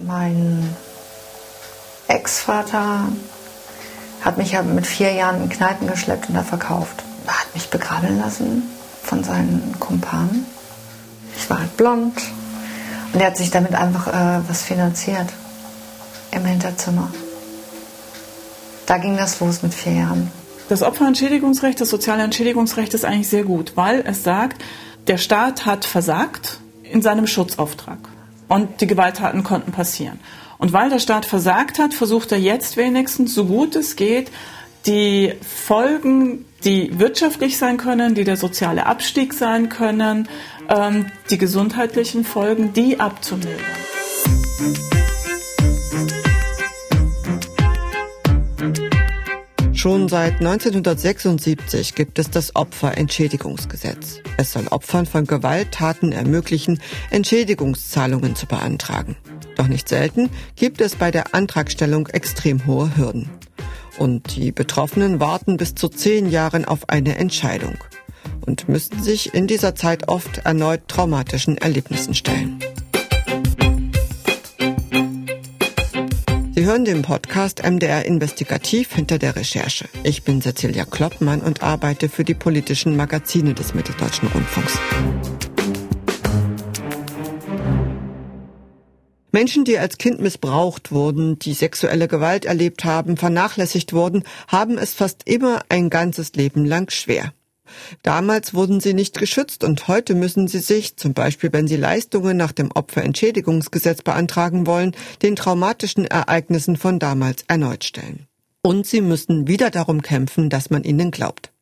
Mein 0.00 0.76
Ex-Vater 2.06 3.08
hat 4.20 4.38
mich 4.38 4.52
ja 4.52 4.62
mit 4.62 4.86
vier 4.86 5.12
Jahren 5.12 5.42
in 5.42 5.48
Kneipen 5.48 5.88
geschleppt 5.88 6.28
und 6.28 6.36
da 6.36 6.44
verkauft. 6.44 7.02
Er 7.26 7.40
hat 7.40 7.52
mich 7.52 7.68
begraben 7.68 8.20
lassen 8.20 8.62
von 9.02 9.24
seinen 9.24 9.74
Kumpanen. 9.80 10.46
Ich 11.36 11.50
war 11.50 11.58
halt 11.58 11.76
blond 11.76 12.14
und 13.12 13.20
er 13.20 13.26
hat 13.26 13.36
sich 13.36 13.50
damit 13.50 13.74
einfach 13.74 14.06
äh, 14.06 14.40
was 14.48 14.62
finanziert 14.62 15.26
im 16.30 16.44
Hinterzimmer. 16.44 17.10
Da 18.86 18.98
ging 18.98 19.16
das 19.16 19.40
los 19.40 19.64
mit 19.64 19.74
vier 19.74 19.94
Jahren. 19.94 20.30
Das 20.68 20.82
Opferentschädigungsrecht, 20.82 21.80
das 21.80 21.90
soziale 21.90 22.22
Entschädigungsrecht 22.22 22.94
ist 22.94 23.04
eigentlich 23.04 23.28
sehr 23.28 23.42
gut, 23.42 23.72
weil 23.74 24.04
es 24.06 24.22
sagt, 24.22 24.62
der 25.08 25.18
Staat 25.18 25.66
hat 25.66 25.84
versagt 25.84 26.60
in 26.84 27.02
seinem 27.02 27.26
Schutzauftrag 27.26 27.98
und 28.48 28.80
die 28.80 28.86
Gewalttaten 28.86 29.44
konnten 29.44 29.72
passieren. 29.72 30.18
Und 30.58 30.72
weil 30.72 30.90
der 30.90 30.98
Staat 30.98 31.24
versagt 31.24 31.78
hat, 31.78 31.94
versucht 31.94 32.32
er 32.32 32.38
jetzt 32.38 32.76
wenigstens, 32.76 33.34
so 33.34 33.44
gut 33.44 33.76
es 33.76 33.96
geht, 33.96 34.30
die 34.86 35.34
Folgen, 35.42 36.44
die 36.64 36.98
wirtschaftlich 36.98 37.58
sein 37.58 37.76
können, 37.76 38.14
die 38.14 38.24
der 38.24 38.36
soziale 38.36 38.86
Abstieg 38.86 39.34
sein 39.34 39.68
können, 39.68 40.28
ähm, 40.68 41.06
die 41.30 41.38
gesundheitlichen 41.38 42.24
Folgen, 42.24 42.72
die 42.72 42.98
abzumildern. 42.98 43.64
Schon 49.78 50.08
seit 50.08 50.40
1976 50.40 51.94
gibt 51.94 52.18
es 52.18 52.28
das 52.28 52.56
Opferentschädigungsgesetz. 52.56 54.20
Es 54.36 54.50
soll 54.50 54.66
Opfern 54.66 55.06
von 55.06 55.24
Gewalttaten 55.24 56.10
ermöglichen, 56.10 56.80
Entschädigungszahlungen 57.10 58.34
zu 58.34 58.46
beantragen. 58.46 59.14
Doch 59.56 59.68
nicht 59.68 59.88
selten 59.88 60.30
gibt 60.56 60.80
es 60.80 60.96
bei 60.96 61.12
der 61.12 61.32
Antragstellung 61.32 62.08
extrem 62.08 62.66
hohe 62.66 62.96
Hürden. 62.96 63.30
Und 63.98 64.34
die 64.34 64.50
Betroffenen 64.50 65.20
warten 65.20 65.56
bis 65.56 65.76
zu 65.76 65.88
zehn 65.88 66.28
Jahren 66.28 66.64
auf 66.64 66.88
eine 66.88 67.16
Entscheidung 67.16 67.78
und 68.44 68.68
müssen 68.68 69.00
sich 69.00 69.32
in 69.32 69.46
dieser 69.46 69.76
Zeit 69.76 70.08
oft 70.08 70.38
erneut 70.38 70.88
traumatischen 70.88 71.56
Erlebnissen 71.56 72.14
stellen. 72.14 72.58
Hören 76.68 76.84
den 76.84 77.00
Podcast 77.00 77.62
MDR 77.62 78.04
Investigativ 78.04 78.92
hinter 78.94 79.18
der 79.18 79.36
Recherche. 79.36 79.88
Ich 80.02 80.22
bin 80.22 80.42
Cecilia 80.42 80.84
Kloppmann 80.84 81.40
und 81.40 81.62
arbeite 81.62 82.10
für 82.10 82.24
die 82.24 82.34
politischen 82.34 82.94
Magazine 82.94 83.54
des 83.54 83.72
Mitteldeutschen 83.72 84.28
Rundfunks. 84.28 84.78
Menschen, 89.32 89.64
die 89.64 89.78
als 89.78 89.96
Kind 89.96 90.20
missbraucht 90.20 90.92
wurden, 90.92 91.38
die 91.38 91.54
sexuelle 91.54 92.06
Gewalt 92.06 92.44
erlebt 92.44 92.84
haben, 92.84 93.16
vernachlässigt 93.16 93.94
wurden, 93.94 94.24
haben 94.46 94.76
es 94.76 94.92
fast 94.92 95.26
immer 95.26 95.62
ein 95.70 95.88
ganzes 95.88 96.34
Leben 96.34 96.66
lang 96.66 96.90
schwer. 96.90 97.32
Damals 98.02 98.54
wurden 98.54 98.80
sie 98.80 98.94
nicht 98.94 99.18
geschützt 99.18 99.64
und 99.64 99.88
heute 99.88 100.14
müssen 100.14 100.48
sie 100.48 100.60
sich, 100.60 100.96
zum 100.96 101.14
Beispiel 101.14 101.52
wenn 101.52 101.68
sie 101.68 101.76
Leistungen 101.76 102.36
nach 102.36 102.52
dem 102.52 102.70
Opferentschädigungsgesetz 102.72 104.02
beantragen 104.02 104.66
wollen, 104.66 104.94
den 105.22 105.36
traumatischen 105.36 106.04
Ereignissen 106.04 106.76
von 106.76 106.98
damals 106.98 107.44
erneut 107.48 107.84
stellen. 107.84 108.26
Und 108.62 108.86
sie 108.86 109.00
müssen 109.00 109.46
wieder 109.46 109.70
darum 109.70 110.02
kämpfen, 110.02 110.50
dass 110.50 110.70
man 110.70 110.84
ihnen 110.84 111.10
glaubt. 111.10 111.52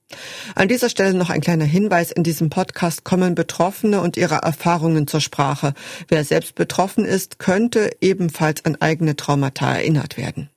An 0.55 0.69
dieser 0.69 0.89
Stelle 0.89 1.15
noch 1.15 1.31
ein 1.31 1.41
kleiner 1.41 1.65
Hinweis. 1.65 2.13
In 2.13 2.23
diesem 2.23 2.49
Podcast 2.49 3.05
kommen 3.05 3.35
Betroffene 3.35 4.01
und 4.01 4.17
ihre 4.17 4.37
Erfahrungen 4.37 5.07
zur 5.07 5.21
Sprache. 5.21 5.75
Wer 6.09 6.25
selbst 6.25 6.55
betroffen 6.55 7.05
ist, 7.05 7.39
könnte 7.39 7.91
ebenfalls 8.01 8.65
an 8.65 8.77
eigene 8.81 9.17
Traumata 9.17 9.75
erinnert 9.75 10.17
werden. 10.17 10.51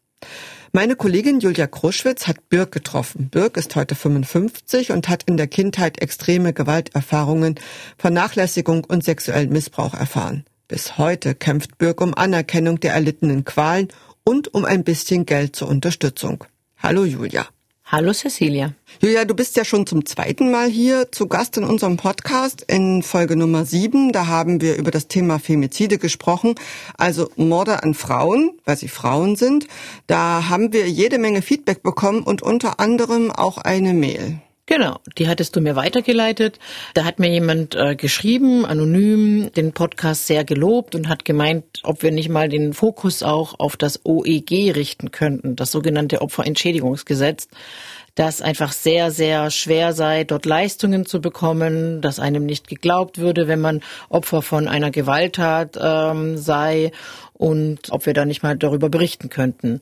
Meine 0.71 0.95
Kollegin 0.95 1.39
Julia 1.39 1.65
Kruschwitz 1.65 2.27
hat 2.27 2.47
Birk 2.49 2.71
getroffen. 2.71 3.29
Birk 3.29 3.57
ist 3.57 3.75
heute 3.75 3.95
55 3.95 4.91
und 4.91 5.09
hat 5.09 5.23
in 5.23 5.35
der 5.35 5.47
Kindheit 5.47 5.99
extreme 5.99 6.53
Gewalterfahrungen, 6.53 7.55
Vernachlässigung 7.97 8.83
und 8.83 9.03
sexuellen 9.03 9.49
Missbrauch 9.49 9.95
erfahren. 9.95 10.45
Bis 10.67 10.99
heute 10.99 11.33
kämpft 11.33 11.79
Birk 11.79 12.01
um 12.01 12.13
Anerkennung 12.13 12.79
der 12.79 12.93
erlittenen 12.93 13.45
Qualen 13.45 13.87
und 14.23 14.53
um 14.53 14.63
ein 14.63 14.83
bisschen 14.83 15.25
Geld 15.25 15.55
zur 15.55 15.69
Unterstützung. 15.69 16.43
Hallo 16.77 17.03
Julia. 17.03 17.47
Hallo 17.91 18.13
Cecilia. 18.13 18.75
Julia, 19.01 19.25
du 19.25 19.33
bist 19.33 19.57
ja 19.57 19.65
schon 19.65 19.87
zum 19.87 20.05
zweiten 20.05 20.51
Mal 20.51 20.69
hier 20.69 21.11
zu 21.11 21.25
Gast 21.25 21.57
in 21.57 21.63
unserem 21.63 21.97
Podcast 21.97 22.63
in 22.67 23.01
Folge 23.01 23.35
Nummer 23.35 23.65
sieben. 23.65 24.11
Da 24.11 24.27
haben 24.27 24.61
wir 24.61 24.75
über 24.75 24.91
das 24.91 25.07
Thema 25.07 25.39
Femizide 25.39 25.97
gesprochen, 25.97 26.53
also 26.99 27.31
Morde 27.35 27.81
an 27.81 27.95
Frauen, 27.95 28.51
weil 28.63 28.77
sie 28.77 28.89
Frauen 28.89 29.35
sind. 29.35 29.67
Da 30.05 30.49
haben 30.49 30.71
wir 30.71 30.87
jede 30.87 31.17
Menge 31.17 31.41
Feedback 31.41 31.81
bekommen 31.81 32.21
und 32.21 32.43
unter 32.43 32.79
anderem 32.79 33.31
auch 33.31 33.57
eine 33.57 33.95
Mail. 33.95 34.39
Genau, 34.69 34.99
die 35.17 35.27
hattest 35.27 35.55
du 35.55 35.61
mir 35.61 35.75
weitergeleitet. 35.75 36.59
Da 36.93 37.03
hat 37.03 37.17
mir 37.17 37.27
jemand 37.27 37.73
äh, 37.73 37.95
geschrieben, 37.95 38.67
anonym, 38.67 39.51
den 39.51 39.73
Podcast 39.73 40.27
sehr 40.27 40.43
gelobt 40.43 40.93
und 40.93 41.09
hat 41.09 41.25
gemeint, 41.25 41.65
ob 41.81 42.03
wir 42.03 42.11
nicht 42.11 42.29
mal 42.29 42.49
den 42.49 42.73
Fokus 42.73 43.23
auch 43.23 43.59
auf 43.59 43.77
das 43.77 44.05
OEG 44.05 44.75
richten 44.75 45.09
könnten, 45.09 45.55
das 45.55 45.71
sogenannte 45.71 46.21
Opferentschädigungsgesetz, 46.21 47.47
das 48.13 48.43
einfach 48.43 48.71
sehr, 48.71 49.09
sehr 49.09 49.49
schwer 49.49 49.93
sei, 49.93 50.23
dort 50.23 50.45
Leistungen 50.45 51.07
zu 51.07 51.19
bekommen, 51.19 52.01
dass 52.01 52.19
einem 52.19 52.45
nicht 52.45 52.67
geglaubt 52.67 53.17
würde, 53.17 53.47
wenn 53.47 53.61
man 53.61 53.81
Opfer 54.09 54.43
von 54.43 54.67
einer 54.67 54.91
Gewalttat 54.91 55.79
ähm, 55.81 56.37
sei 56.37 56.91
und 57.33 57.91
ob 57.91 58.05
wir 58.05 58.13
da 58.13 58.23
nicht 58.23 58.43
mal 58.43 58.55
darüber 58.55 58.89
berichten 58.89 59.29
könnten. 59.29 59.79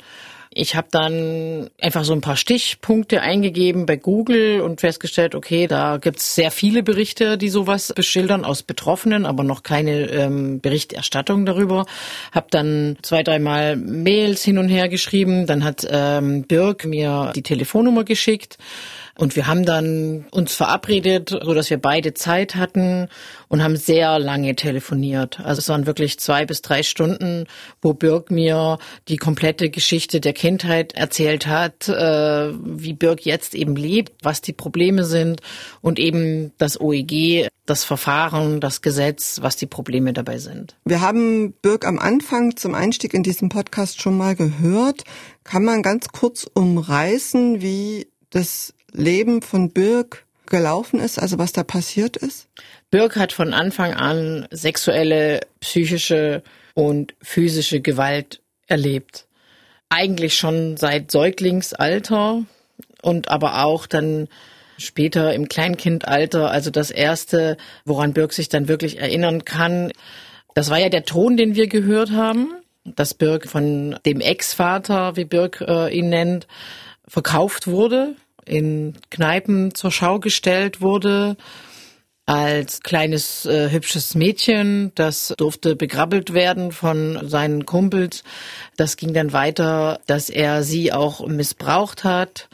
Ich 0.51 0.75
habe 0.75 0.87
dann 0.91 1.69
einfach 1.81 2.03
so 2.03 2.13
ein 2.13 2.21
paar 2.21 2.37
Stichpunkte 2.37 3.21
eingegeben 3.21 3.85
bei 3.85 3.95
Google 3.95 4.61
und 4.61 4.81
festgestellt, 4.81 5.35
okay, 5.35 5.67
da 5.67 5.97
gibt's 5.97 6.35
sehr 6.35 6.51
viele 6.51 6.83
Berichte, 6.83 7.37
die 7.37 7.49
sowas 7.49 7.93
beschildern 7.95 8.45
aus 8.45 8.63
Betroffenen, 8.63 9.25
aber 9.25 9.43
noch 9.43 9.63
keine 9.63 10.09
ähm, 10.09 10.59
Berichterstattung 10.61 11.45
darüber. 11.45 11.85
Hab 12.31 12.51
dann 12.51 12.97
zwei, 13.01 13.23
dreimal 13.23 13.75
Mails 13.75 14.43
hin 14.43 14.57
und 14.57 14.69
her 14.69 14.89
geschrieben. 14.89 15.45
Dann 15.47 15.63
hat 15.63 15.87
ähm, 15.89 16.43
Birk 16.43 16.85
mir 16.85 17.31
die 17.35 17.43
Telefonnummer 17.43 18.03
geschickt 18.03 18.57
und 19.17 19.35
wir 19.35 19.47
haben 19.47 19.65
dann 19.65 20.25
uns 20.31 20.53
verabredet, 20.53 21.29
so 21.29 21.53
dass 21.53 21.69
wir 21.69 21.77
beide 21.77 22.13
Zeit 22.13 22.55
hatten 22.55 23.07
und 23.47 23.63
haben 23.63 23.75
sehr 23.75 24.19
lange 24.19 24.55
telefoniert. 24.55 25.39
Also 25.39 25.59
es 25.59 25.69
waren 25.69 25.87
wirklich 25.87 26.19
zwei 26.19 26.45
bis 26.45 26.61
drei 26.61 26.83
Stunden, 26.83 27.45
wo 27.81 27.93
Birg 27.93 28.29
mir 28.29 28.77
die 29.07 29.17
komplette 29.17 29.69
Geschichte 29.69 30.21
der 30.21 30.33
Kindheit 30.33 30.93
erzählt 30.93 31.47
hat, 31.47 31.89
äh, 31.89 32.51
wie 32.53 32.93
Birg 32.93 33.25
jetzt 33.25 33.55
eben 33.55 33.75
lebt, 33.75 34.13
was 34.23 34.41
die 34.41 34.53
Probleme 34.53 35.03
sind 35.03 35.41
und 35.81 35.97
eben 35.99 36.51
das 36.59 36.79
OEG, 36.79 37.49
das 37.65 37.83
Verfahren, 37.83 38.59
das 38.59 38.81
Gesetz, 38.81 39.39
was 39.41 39.55
die 39.55 39.65
Probleme 39.65 40.13
dabei 40.13 40.37
sind. 40.37 40.75
Wir 40.85 41.01
haben 41.01 41.53
Birg 41.61 41.85
am 41.85 41.97
Anfang 41.97 42.55
zum 42.55 42.75
Einstieg 42.75 43.13
in 43.13 43.23
diesen 43.23 43.49
Podcast 43.49 43.99
schon 43.99 44.15
mal 44.15 44.35
gehört. 44.35 45.03
Kann 45.43 45.63
man 45.63 45.81
ganz 45.81 46.09
kurz 46.09 46.47
umreißen, 46.53 47.61
wie 47.61 48.07
das 48.29 48.73
Leben 48.93 49.41
von 49.41 49.71
Birk 49.71 50.25
gelaufen 50.47 50.99
ist, 50.99 51.19
also 51.19 51.37
was 51.37 51.51
da 51.51 51.63
passiert 51.63 52.17
ist? 52.17 52.47
Birk 52.89 53.17
hat 53.17 53.33
von 53.33 53.53
Anfang 53.53 53.93
an 53.93 54.47
sexuelle, 54.51 55.41
psychische 55.59 56.41
und 56.73 57.13
physische 57.21 57.81
Gewalt 57.81 58.41
erlebt. 58.67 59.27
Eigentlich 59.89 60.37
schon 60.37 60.77
seit 60.77 61.11
Säuglingsalter 61.11 62.43
und 63.01 63.29
aber 63.29 63.63
auch 63.63 63.87
dann 63.87 64.27
später 64.77 65.33
im 65.33 65.49
Kleinkindalter, 65.49 66.51
also 66.51 66.69
das 66.69 66.91
erste, 66.91 67.57
woran 67.83 68.13
Birk 68.13 68.33
sich 68.33 68.49
dann 68.49 68.67
wirklich 68.67 68.99
erinnern 68.99 69.43
kann. 69.43 69.91
Das 70.53 70.69
war 70.69 70.77
ja 70.77 70.89
der 70.89 71.03
Ton, 71.03 71.35
den 71.35 71.55
wir 71.55 71.67
gehört 71.67 72.11
haben, 72.11 72.53
dass 72.85 73.13
Birk 73.13 73.49
von 73.49 73.97
dem 74.05 74.21
Ex-Vater, 74.21 75.15
wie 75.15 75.25
Birk 75.25 75.61
äh, 75.61 75.89
ihn 75.93 76.09
nennt, 76.09 76.47
verkauft 77.07 77.67
wurde 77.67 78.15
in 78.47 78.95
Kneipen 79.09 79.73
zur 79.73 79.91
Schau 79.91 80.19
gestellt 80.19 80.81
wurde 80.81 81.37
als 82.25 82.81
kleines 82.81 83.45
äh, 83.45 83.71
hübsches 83.71 84.13
Mädchen. 84.13 84.91
Das 84.95 85.33
durfte 85.37 85.75
begrabbelt 85.75 86.33
werden 86.33 86.71
von 86.73 87.29
seinen 87.29 87.65
Kumpels. 87.65 88.23
Das 88.75 88.97
ging 88.97 89.13
dann 89.13 89.31
weiter, 89.31 90.01
dass 90.07 90.29
er 90.29 90.63
sie 90.63 90.91
auch 90.91 91.25
missbraucht 91.25 92.03
hat 92.03 92.49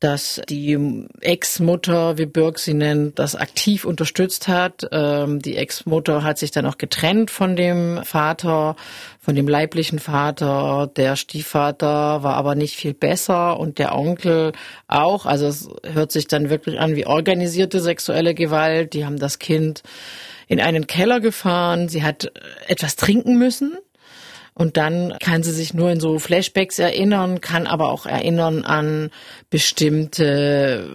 dass 0.00 0.40
die 0.48 1.06
Ex-Mutter, 1.20 2.16
wie 2.16 2.24
Birk 2.24 2.58
sie 2.58 2.72
nennt, 2.72 3.18
das 3.18 3.36
aktiv 3.36 3.84
unterstützt 3.84 4.48
hat. 4.48 4.88
Ähm, 4.92 5.40
die 5.40 5.56
Ex-Mutter 5.56 6.24
hat 6.24 6.38
sich 6.38 6.50
dann 6.50 6.64
auch 6.64 6.78
getrennt 6.78 7.30
von 7.30 7.54
dem 7.54 8.02
Vater, 8.04 8.76
von 9.20 9.34
dem 9.34 9.46
leiblichen 9.46 9.98
Vater. 9.98 10.90
Der 10.96 11.16
Stiefvater 11.16 12.22
war 12.22 12.34
aber 12.34 12.54
nicht 12.54 12.76
viel 12.76 12.94
besser 12.94 13.60
und 13.60 13.78
der 13.78 13.94
Onkel 13.94 14.52
auch. 14.88 15.26
Also 15.26 15.46
es 15.46 15.68
hört 15.84 16.12
sich 16.12 16.26
dann 16.26 16.48
wirklich 16.48 16.80
an 16.80 16.96
wie 16.96 17.06
organisierte 17.06 17.80
sexuelle 17.80 18.34
Gewalt. 18.34 18.94
Die 18.94 19.04
haben 19.04 19.18
das 19.18 19.38
Kind 19.38 19.82
in 20.48 20.60
einen 20.60 20.86
Keller 20.86 21.20
gefahren. 21.20 21.90
Sie 21.90 22.02
hat 22.02 22.32
etwas 22.66 22.96
trinken 22.96 23.36
müssen 23.36 23.76
Und 24.60 24.76
dann 24.76 25.14
kann 25.20 25.42
sie 25.42 25.52
sich 25.52 25.72
nur 25.72 25.90
in 25.90 26.00
so 26.00 26.18
Flashbacks 26.18 26.78
erinnern, 26.78 27.40
kann 27.40 27.66
aber 27.66 27.88
auch 27.88 28.04
erinnern 28.04 28.62
an 28.62 29.08
bestimmte 29.48 30.86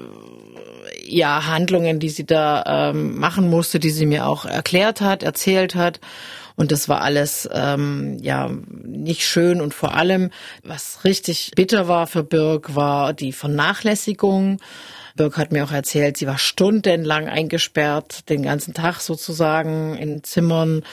ja, 1.03 1.47
Handlungen, 1.47 1.97
die 1.97 2.09
sie 2.09 2.27
da 2.27 2.91
ähm, 2.91 3.17
machen 3.17 3.49
musste, 3.49 3.79
die 3.79 3.89
sie 3.89 4.05
mir 4.05 4.27
auch 4.27 4.45
erklärt 4.45 5.01
hat, 5.01 5.23
erzählt 5.23 5.73
hat. 5.73 5.99
Und 6.55 6.71
das 6.71 6.87
war 6.89 7.01
alles 7.01 7.49
ähm, 7.51 8.19
ja 8.21 8.51
nicht 8.83 9.25
schön. 9.27 9.59
Und 9.61 9.73
vor 9.73 9.95
allem, 9.95 10.29
was 10.63 11.03
richtig 11.03 11.49
bitter 11.55 11.87
war 11.87 12.05
für 12.05 12.23
Birg, 12.23 12.75
war 12.75 13.13
die 13.13 13.31
Vernachlässigung. 13.31 14.59
Birk 15.15 15.37
hat 15.37 15.53
mir 15.53 15.63
auch 15.63 15.71
erzählt, 15.71 16.17
sie 16.17 16.27
war 16.27 16.37
stundenlang 16.37 17.29
eingesperrt, 17.29 18.29
den 18.29 18.43
ganzen 18.43 18.73
Tag 18.73 18.99
sozusagen 18.99 19.95
in 19.95 20.23
Zimmern, 20.23 20.83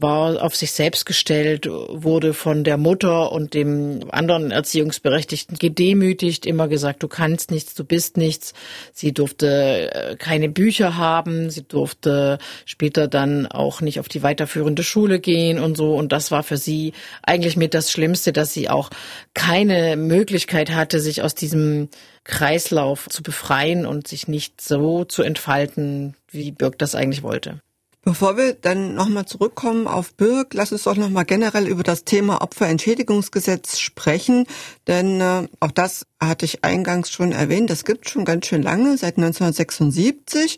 war 0.00 0.42
auf 0.42 0.56
sich 0.56 0.72
selbst 0.72 1.06
gestellt, 1.06 1.68
wurde 1.68 2.34
von 2.34 2.64
der 2.64 2.76
Mutter 2.76 3.32
und 3.32 3.54
dem 3.54 4.08
anderen 4.10 4.50
Erziehungsberechtigten 4.50 5.58
gedemütigt, 5.58 6.46
immer 6.46 6.68
gesagt, 6.68 7.02
du 7.02 7.08
kannst 7.08 7.50
nichts, 7.50 7.74
du 7.74 7.84
bist 7.84 8.16
nichts. 8.16 8.54
Sie 8.92 9.12
durfte 9.12 9.92
äh, 9.92 10.16
keine 10.16 10.48
Bücher 10.48 10.96
haben, 10.96 11.50
sie 11.50 11.62
durfte 11.62 12.38
später 12.64 13.08
dann 13.08 13.46
auch 13.46 13.80
nicht 13.80 14.00
auf 14.00 14.08
die 14.08 14.22
weiterführende 14.22 14.82
Schule 14.82 15.20
gehen 15.20 15.58
und 15.58 15.76
so. 15.76 15.94
Und 15.94 16.12
das 16.12 16.30
war 16.30 16.42
für 16.42 16.56
sie 16.56 16.92
eigentlich 17.22 17.56
mit 17.56 17.74
das 17.74 17.90
Schlimmste, 17.90 18.32
dass 18.32 18.52
sie 18.52 18.68
auch 18.68 18.90
keine 19.34 19.96
Möglichkeit 19.96 20.70
hatte, 20.70 21.00
sich 21.00 21.22
aus 21.22 21.34
diesem 21.34 21.88
Kreislauf 22.24 23.08
zu 23.08 23.22
befreien 23.22 23.86
und 23.86 24.06
sich 24.06 24.28
nicht 24.28 24.60
so 24.60 25.04
zu 25.04 25.22
entfalten, 25.22 26.14
wie 26.30 26.52
Birk 26.52 26.78
das 26.78 26.94
eigentlich 26.94 27.22
wollte. 27.22 27.60
Bevor 28.02 28.38
wir 28.38 28.54
dann 28.54 28.94
nochmal 28.94 29.26
zurückkommen 29.26 29.86
auf 29.86 30.14
Birk, 30.14 30.54
lass 30.54 30.72
uns 30.72 30.84
doch 30.84 30.96
nochmal 30.96 31.26
generell 31.26 31.68
über 31.68 31.82
das 31.82 32.04
Thema 32.04 32.40
Opferentschädigungsgesetz 32.40 33.78
sprechen, 33.78 34.46
denn 34.86 35.20
äh, 35.20 35.48
auch 35.60 35.70
das 35.70 36.06
hatte 36.18 36.46
ich 36.46 36.64
eingangs 36.64 37.10
schon 37.10 37.32
erwähnt, 37.32 37.68
das 37.68 37.84
gibt 37.84 38.08
schon 38.08 38.24
ganz 38.24 38.46
schön 38.46 38.62
lange, 38.62 38.96
seit 38.96 39.18
1976. 39.18 40.56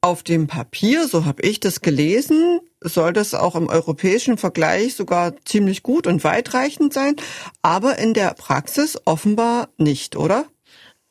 Auf 0.00 0.22
dem 0.22 0.46
Papier, 0.46 1.06
so 1.06 1.26
habe 1.26 1.42
ich 1.42 1.60
das 1.60 1.82
gelesen, 1.82 2.60
soll 2.80 3.12
das 3.12 3.34
auch 3.34 3.56
im 3.56 3.68
europäischen 3.68 4.38
Vergleich 4.38 4.94
sogar 4.94 5.34
ziemlich 5.44 5.82
gut 5.82 6.06
und 6.06 6.24
weitreichend 6.24 6.94
sein, 6.94 7.16
aber 7.60 7.98
in 7.98 8.14
der 8.14 8.32
Praxis 8.32 8.98
offenbar 9.04 9.68
nicht, 9.76 10.16
oder? 10.16 10.46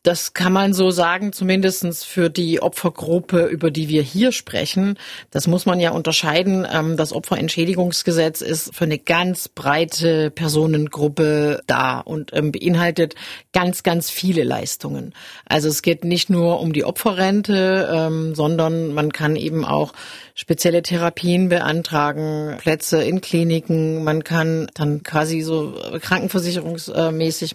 Das 0.02 0.34
kann 0.34 0.54
man 0.54 0.74
so 0.74 0.92
sagen, 0.92 1.34
zumindestens 1.34 2.06
für 2.06 2.30
die 2.30 2.62
Opfergruppe, 2.62 3.48
über 3.48 3.70
die 3.70 3.90
wir 3.90 4.02
hier 4.02 4.32
sprechen. 4.32 4.98
Das 5.30 5.46
muss 5.46 5.66
man 5.66 5.82
ja 5.82 5.92
unterscheiden. 5.92 6.66
Ähm, 6.72 6.96
das 6.96 7.12
Opferentschädigungsgesetz 7.12 8.40
ist 8.40 8.74
für 8.74 8.86
eine 8.86 8.98
ganz 8.98 9.50
breite 9.50 10.32
Personengruppe 10.32 11.62
da 11.68 12.00
und 12.00 12.32
ähm, 12.34 12.54
beinhaltet 12.54 13.16
ganz, 13.52 13.84
ganz 13.84 14.10
viele 14.10 14.46
Leistungen. 14.46 15.14
Also 15.46 15.68
es 15.68 15.82
geht 15.82 16.06
nicht 16.06 16.30
nur 16.30 16.62
um 16.62 16.72
die 16.72 16.86
Opferrente, 16.86 17.90
ähm, 17.94 18.36
sondern 18.36 18.94
man 18.94 19.12
kann 19.12 19.36
eben 19.36 19.66
auch 19.66 19.92
spezielle 20.34 20.82
Therapien 20.82 21.50
beantragen, 21.50 22.56
Plätze 22.60 23.04
in 23.04 23.20
Kliniken. 23.20 24.06
Man 24.06 24.24
kann 24.24 24.72
dann 24.76 25.04
quasi 25.04 25.42
so 25.42 25.74
krankenversicherungsmäßig 26.00 27.54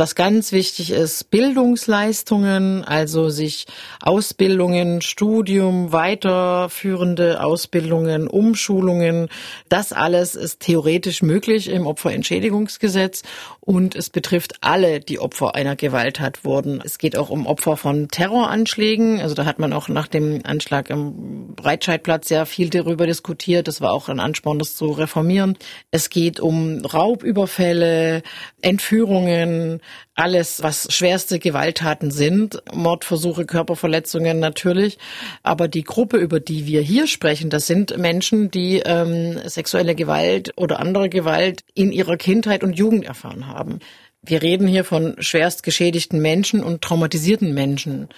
was 0.00 0.14
ganz 0.14 0.50
wichtig 0.50 0.92
ist, 0.92 1.30
Bildungsleistungen, 1.30 2.84
also 2.84 3.28
sich 3.28 3.66
Ausbildungen, 4.00 5.02
Studium, 5.02 5.92
weiterführende 5.92 7.44
Ausbildungen, 7.44 8.26
Umschulungen, 8.26 9.28
das 9.68 9.92
alles 9.92 10.36
ist 10.36 10.60
theoretisch 10.60 11.20
möglich 11.20 11.68
im 11.68 11.86
Opferentschädigungsgesetz 11.86 13.24
und 13.60 13.94
es 13.94 14.10
betrifft 14.10 14.54
alle, 14.62 15.00
die 15.00 15.20
Opfer 15.20 15.54
einer 15.54 15.76
Gewalttat 15.76 16.44
wurden. 16.44 16.82
Es 16.82 16.98
geht 16.98 17.16
auch 17.16 17.30
um 17.30 17.46
Opfer 17.46 17.76
von 17.76 18.08
Terroranschlägen. 18.08 19.20
Also 19.20 19.34
da 19.36 19.44
hat 19.44 19.58
man 19.58 19.72
auch 19.72 19.88
nach 19.88 20.08
dem 20.08 20.40
Anschlag 20.44 20.90
am 20.90 21.54
Breitscheidplatz 21.54 22.30
ja 22.30 22.46
viel 22.46 22.70
darüber 22.70 23.06
diskutiert. 23.06 23.68
Das 23.68 23.80
war 23.80 23.92
auch 23.92 24.08
ein 24.08 24.18
Ansporn, 24.18 24.58
das 24.58 24.74
zu 24.74 24.90
reformieren. 24.90 25.56
Es 25.90 26.10
geht 26.10 26.40
um 26.40 26.84
Raubüberfälle, 26.84 28.22
Entführungen, 28.62 29.80
alles, 30.14 30.62
was 30.62 30.92
schwerste 30.92 31.38
Gewalttaten 31.38 32.10
sind, 32.10 32.62
Mordversuche, 32.74 33.46
Körperverletzungen 33.46 34.38
natürlich. 34.38 34.98
Aber 35.42 35.68
die 35.68 35.84
Gruppe, 35.84 36.18
über 36.18 36.40
die 36.40 36.66
wir 36.66 36.82
hier 36.82 37.06
sprechen, 37.06 37.50
das 37.50 37.66
sind 37.66 37.96
Menschen, 37.96 38.50
die 38.50 38.82
ähm, 38.84 39.38
sexuelle 39.46 39.94
Gewalt 39.94 40.52
oder 40.56 40.80
andere 40.80 41.08
Gewalt 41.08 41.64
in 41.74 41.92
ihrer 41.92 42.16
Kindheit 42.16 42.62
und 42.62 42.78
Jugend 42.78 43.04
erfahren 43.04 43.46
haben. 43.46 43.78
Wir 44.22 44.42
reden 44.42 44.68
hier 44.68 44.84
von 44.84 45.16
schwerst 45.18 45.62
geschädigten 45.62 46.20
Menschen 46.20 46.62
und 46.62 46.82
traumatisierten 46.82 47.54
Menschen. 47.54 48.08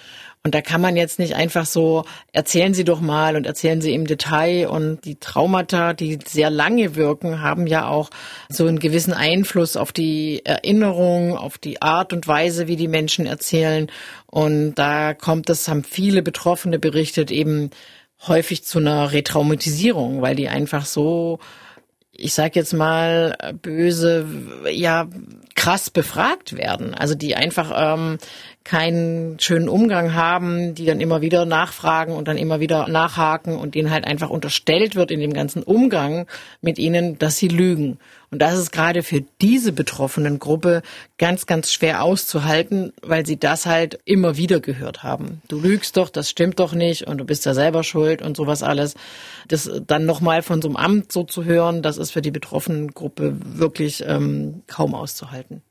Und 0.45 0.53
da 0.53 0.61
kann 0.61 0.81
man 0.81 0.97
jetzt 0.97 1.19
nicht 1.19 1.35
einfach 1.35 1.65
so, 1.65 2.03
erzählen 2.33 2.73
Sie 2.73 2.83
doch 2.83 2.99
mal 2.99 3.37
und 3.37 3.45
erzählen 3.45 3.79
Sie 3.79 3.93
im 3.93 4.05
Detail. 4.05 4.67
Und 4.67 5.05
die 5.05 5.15
Traumata, 5.15 5.93
die 5.93 6.19
sehr 6.27 6.49
lange 6.49 6.95
wirken, 6.95 7.41
haben 7.41 7.65
ja 7.65 7.87
auch 7.87 8.09
so 8.49 8.67
einen 8.67 8.79
gewissen 8.79 9.13
Einfluss 9.13 9.77
auf 9.77 9.93
die 9.93 10.41
Erinnerung, 10.43 11.37
auf 11.37 11.57
die 11.57 11.81
Art 11.81 12.11
und 12.11 12.27
Weise, 12.27 12.67
wie 12.67 12.75
die 12.75 12.89
Menschen 12.89 13.25
erzählen. 13.25 13.89
Und 14.25 14.75
da 14.75 15.13
kommt 15.13 15.49
es, 15.49 15.69
haben 15.69 15.85
viele 15.85 16.21
Betroffene 16.21 16.77
berichtet, 16.77 17.31
eben 17.31 17.69
häufig 18.27 18.65
zu 18.65 18.79
einer 18.79 19.13
Retraumatisierung, 19.13 20.21
weil 20.21 20.35
die 20.35 20.49
einfach 20.49 20.85
so 20.85 21.39
ich 22.15 22.33
sag 22.33 22.55
jetzt 22.55 22.73
mal 22.73 23.35
böse, 23.61 24.27
ja 24.71 25.07
krass 25.55 25.89
befragt 25.89 26.55
werden. 26.55 26.93
Also 26.93 27.15
die 27.15 27.35
einfach 27.35 27.71
ähm, 27.75 28.17
keinen 28.63 29.39
schönen 29.39 29.67
Umgang 29.67 30.13
haben, 30.13 30.73
die 30.73 30.85
dann 30.85 31.01
immer 31.01 31.21
wieder 31.21 31.45
nachfragen 31.45 32.13
und 32.13 32.27
dann 32.27 32.37
immer 32.37 32.61
wieder 32.61 32.87
nachhaken 32.87 33.57
und 33.57 33.75
denen 33.75 33.91
halt 33.91 34.05
einfach 34.05 34.29
unterstellt 34.29 34.95
wird 34.95 35.11
in 35.11 35.19
dem 35.19 35.33
ganzen 35.33 35.63
Umgang 35.63 36.27
mit 36.61 36.79
ihnen, 36.79 37.19
dass 37.19 37.37
sie 37.37 37.49
lügen. 37.49 37.99
Und 38.31 38.39
das 38.39 38.57
ist 38.57 38.71
gerade 38.71 39.03
für 39.03 39.21
diese 39.41 39.73
betroffenen 39.73 40.39
Gruppe 40.39 40.81
ganz, 41.17 41.45
ganz 41.45 41.71
schwer 41.71 42.03
auszuhalten, 42.03 42.93
weil 43.01 43.25
sie 43.25 43.37
das 43.37 43.65
halt 43.65 43.99
immer 44.05 44.37
wieder 44.37 44.59
gehört 44.59 45.03
haben. 45.03 45.41
Du 45.49 45.59
lügst 45.59 45.97
doch, 45.97 46.09
das 46.09 46.29
stimmt 46.29 46.59
doch 46.59 46.73
nicht 46.73 47.05
und 47.05 47.17
du 47.17 47.25
bist 47.25 47.45
ja 47.45 47.53
selber 47.53 47.83
schuld 47.83 48.21
und 48.21 48.37
sowas 48.37 48.63
alles. 48.63 48.95
Das 49.49 49.69
dann 49.85 50.05
nochmal 50.05 50.41
von 50.41 50.61
so 50.61 50.69
einem 50.69 50.77
Amt 50.77 51.11
so 51.11 51.23
zu 51.23 51.43
hören, 51.43 51.81
das 51.81 51.97
ist 51.97 52.11
für 52.11 52.21
die 52.21 52.31
betroffenen 52.31 52.93
Gruppe 52.93 53.35
wirklich 53.43 54.03
ähm, 54.07 54.63
kaum 54.67 54.95
auszuhalten. 54.95 55.61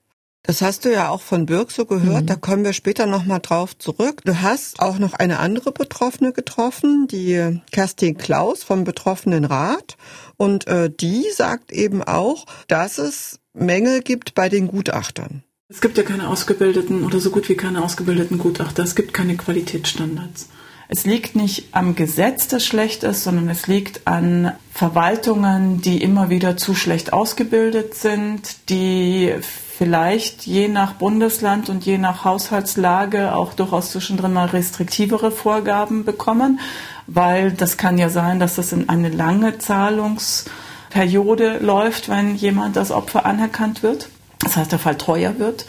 Das 0.44 0.60
hast 0.60 0.84
du 0.84 0.92
ja 0.92 1.08
auch 1.08 1.20
von 1.20 1.46
Birk 1.46 1.70
so 1.70 1.86
gehört, 1.86 2.22
mhm. 2.22 2.26
da 2.26 2.34
kommen 2.34 2.64
wir 2.64 2.72
später 2.72 3.06
nochmal 3.06 3.38
drauf 3.40 3.78
zurück. 3.78 4.22
Du 4.24 4.42
hast 4.42 4.80
auch 4.80 4.98
noch 4.98 5.14
eine 5.14 5.38
andere 5.38 5.70
Betroffene 5.70 6.32
getroffen, 6.32 7.06
die 7.06 7.60
Kerstin 7.70 8.16
Klaus 8.16 8.64
vom 8.64 8.82
Betroffenenrat. 8.82 9.96
Und 10.36 10.66
äh, 10.66 10.90
die 10.90 11.26
sagt 11.32 11.70
eben 11.70 12.02
auch, 12.02 12.46
dass 12.66 12.98
es 12.98 13.38
Mängel 13.54 14.00
gibt 14.00 14.34
bei 14.34 14.48
den 14.48 14.66
Gutachtern. 14.66 15.44
Es 15.68 15.80
gibt 15.80 15.96
ja 15.96 16.02
keine 16.02 16.28
ausgebildeten 16.28 17.04
oder 17.04 17.20
so 17.20 17.30
gut 17.30 17.48
wie 17.48 17.54
keine 17.54 17.82
ausgebildeten 17.82 18.38
Gutachter. 18.38 18.82
Es 18.82 18.96
gibt 18.96 19.14
keine 19.14 19.36
Qualitätsstandards. 19.36 20.48
Es 20.88 21.06
liegt 21.06 21.36
nicht 21.36 21.68
am 21.72 21.94
Gesetz, 21.94 22.48
das 22.48 22.66
schlecht 22.66 23.02
ist, 23.04 23.24
sondern 23.24 23.48
es 23.48 23.66
liegt 23.66 24.06
an 24.06 24.52
Verwaltungen, 24.74 25.80
die 25.80 26.02
immer 26.02 26.28
wieder 26.28 26.58
zu 26.58 26.74
schlecht 26.74 27.14
ausgebildet 27.14 27.94
sind, 27.94 28.68
die 28.68 29.32
vielleicht 29.76 30.46
je 30.46 30.68
nach 30.68 30.94
Bundesland 30.94 31.68
und 31.68 31.84
je 31.84 31.98
nach 31.98 32.24
Haushaltslage 32.24 33.34
auch 33.34 33.54
durchaus 33.54 33.92
zwischendrin 33.92 34.32
mal 34.32 34.48
restriktivere 34.48 35.30
Vorgaben 35.30 36.04
bekommen, 36.04 36.60
weil 37.06 37.52
das 37.52 37.76
kann 37.76 37.98
ja 37.98 38.08
sein, 38.08 38.38
dass 38.38 38.56
das 38.56 38.72
in 38.72 38.88
eine 38.88 39.08
lange 39.08 39.58
Zahlungsperiode 39.58 41.58
läuft, 41.58 42.08
wenn 42.08 42.36
jemand 42.36 42.78
als 42.78 42.90
Opfer 42.90 43.26
anerkannt 43.26 43.82
wird. 43.82 44.08
Das 44.40 44.56
heißt, 44.56 44.72
der 44.72 44.78
Fall 44.78 44.98
teuer 44.98 45.38
wird. 45.38 45.66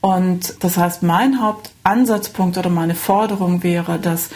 Und 0.00 0.54
das 0.60 0.76
heißt, 0.76 1.02
mein 1.02 1.40
Hauptansatzpunkt 1.40 2.58
oder 2.58 2.70
meine 2.70 2.94
Forderung 2.94 3.62
wäre, 3.62 3.98
dass 3.98 4.30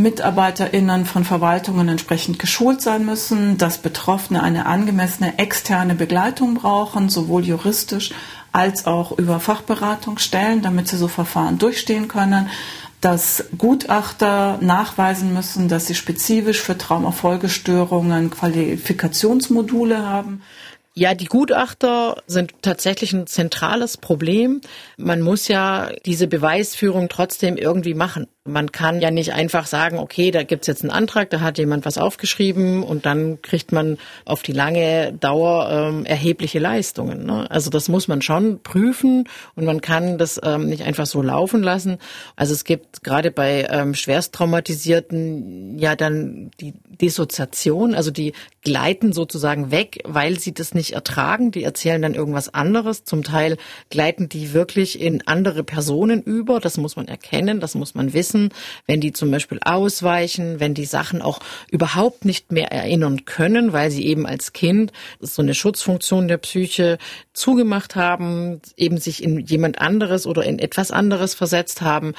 MitarbeiterInnen 0.00 1.06
von 1.06 1.24
Verwaltungen 1.24 1.88
entsprechend 1.88 2.38
geschult 2.38 2.80
sein 2.80 3.04
müssen, 3.04 3.58
dass 3.58 3.78
Betroffene 3.78 4.44
eine 4.44 4.66
angemessene 4.66 5.40
externe 5.40 5.96
Begleitung 5.96 6.54
brauchen, 6.54 7.08
sowohl 7.08 7.44
juristisch 7.44 8.12
als 8.52 8.86
auch 8.86 9.18
über 9.18 9.40
Fachberatungsstellen, 9.40 10.62
damit 10.62 10.86
sie 10.86 10.96
so 10.96 11.08
Verfahren 11.08 11.58
durchstehen 11.58 12.06
können, 12.06 12.48
dass 13.00 13.46
Gutachter 13.58 14.58
nachweisen 14.60 15.34
müssen, 15.34 15.66
dass 15.66 15.86
sie 15.86 15.96
spezifisch 15.96 16.60
für 16.62 16.78
Traumafolgestörungen 16.78 18.30
Qualifikationsmodule 18.30 20.06
haben. 20.06 20.42
Ja, 20.94 21.14
die 21.14 21.26
Gutachter 21.26 22.22
sind 22.26 22.54
tatsächlich 22.62 23.12
ein 23.12 23.28
zentrales 23.28 23.96
Problem. 23.96 24.60
Man 24.96 25.22
muss 25.22 25.46
ja 25.46 25.90
diese 26.06 26.26
Beweisführung 26.26 27.08
trotzdem 27.08 27.56
irgendwie 27.56 27.94
machen, 27.94 28.26
Man 28.48 28.72
kann 28.72 29.00
ja 29.00 29.10
nicht 29.10 29.32
einfach 29.32 29.66
sagen, 29.66 29.98
okay, 29.98 30.30
da 30.30 30.42
gibt's 30.42 30.66
jetzt 30.66 30.82
einen 30.82 30.90
Antrag, 30.90 31.30
da 31.30 31.40
hat 31.40 31.58
jemand 31.58 31.84
was 31.84 31.98
aufgeschrieben 31.98 32.82
und 32.82 33.06
dann 33.06 33.42
kriegt 33.42 33.72
man 33.72 33.98
auf 34.24 34.42
die 34.42 34.52
lange 34.52 35.12
Dauer 35.12 35.70
ähm, 35.70 36.04
erhebliche 36.06 36.58
Leistungen. 36.58 37.26
Ne? 37.26 37.50
Also 37.50 37.70
das 37.70 37.88
muss 37.88 38.08
man 38.08 38.22
schon 38.22 38.60
prüfen 38.62 39.28
und 39.54 39.64
man 39.64 39.80
kann 39.80 40.18
das 40.18 40.40
ähm, 40.42 40.66
nicht 40.66 40.82
einfach 40.82 41.06
so 41.06 41.22
laufen 41.22 41.62
lassen. 41.62 41.98
Also 42.36 42.54
es 42.54 42.64
gibt 42.64 43.02
gerade 43.02 43.30
bei 43.30 43.66
ähm, 43.70 43.94
schwerst 43.94 44.34
traumatisierten 44.34 45.78
ja 45.78 45.94
dann 45.96 46.50
die 46.60 46.74
Dissoziation, 47.00 47.94
also 47.94 48.10
die 48.10 48.32
gleiten 48.62 49.12
sozusagen 49.12 49.70
weg, 49.70 50.00
weil 50.04 50.38
sie 50.38 50.52
das 50.52 50.74
nicht 50.74 50.92
ertragen. 50.92 51.50
Die 51.50 51.62
erzählen 51.62 52.02
dann 52.02 52.14
irgendwas 52.14 52.52
anderes. 52.52 53.04
Zum 53.04 53.22
Teil 53.22 53.56
gleiten 53.90 54.28
die 54.28 54.52
wirklich 54.52 55.00
in 55.00 55.26
andere 55.26 55.64
Personen 55.64 56.22
über. 56.22 56.60
Das 56.60 56.76
muss 56.76 56.96
man 56.96 57.08
erkennen, 57.08 57.60
das 57.60 57.74
muss 57.74 57.94
man 57.94 58.12
wissen. 58.12 58.37
Wenn 58.86 59.00
die 59.00 59.12
zum 59.12 59.30
Beispiel 59.30 59.58
ausweichen, 59.64 60.60
wenn 60.60 60.74
die 60.74 60.84
Sachen 60.84 61.22
auch 61.22 61.40
überhaupt 61.70 62.24
nicht 62.24 62.52
mehr 62.52 62.72
erinnern 62.72 63.24
können, 63.24 63.72
weil 63.72 63.90
sie 63.90 64.06
eben 64.06 64.26
als 64.26 64.52
Kind 64.52 64.92
so 65.20 65.42
eine 65.42 65.54
Schutzfunktion 65.54 66.28
der 66.28 66.38
Psyche 66.38 66.98
zugemacht 67.32 67.96
haben, 67.96 68.60
eben 68.76 68.98
sich 68.98 69.22
in 69.22 69.40
jemand 69.40 69.80
anderes 69.80 70.26
oder 70.26 70.44
in 70.44 70.58
etwas 70.58 70.90
anderes 70.90 71.34
versetzt 71.34 71.82
haben, 71.82 72.14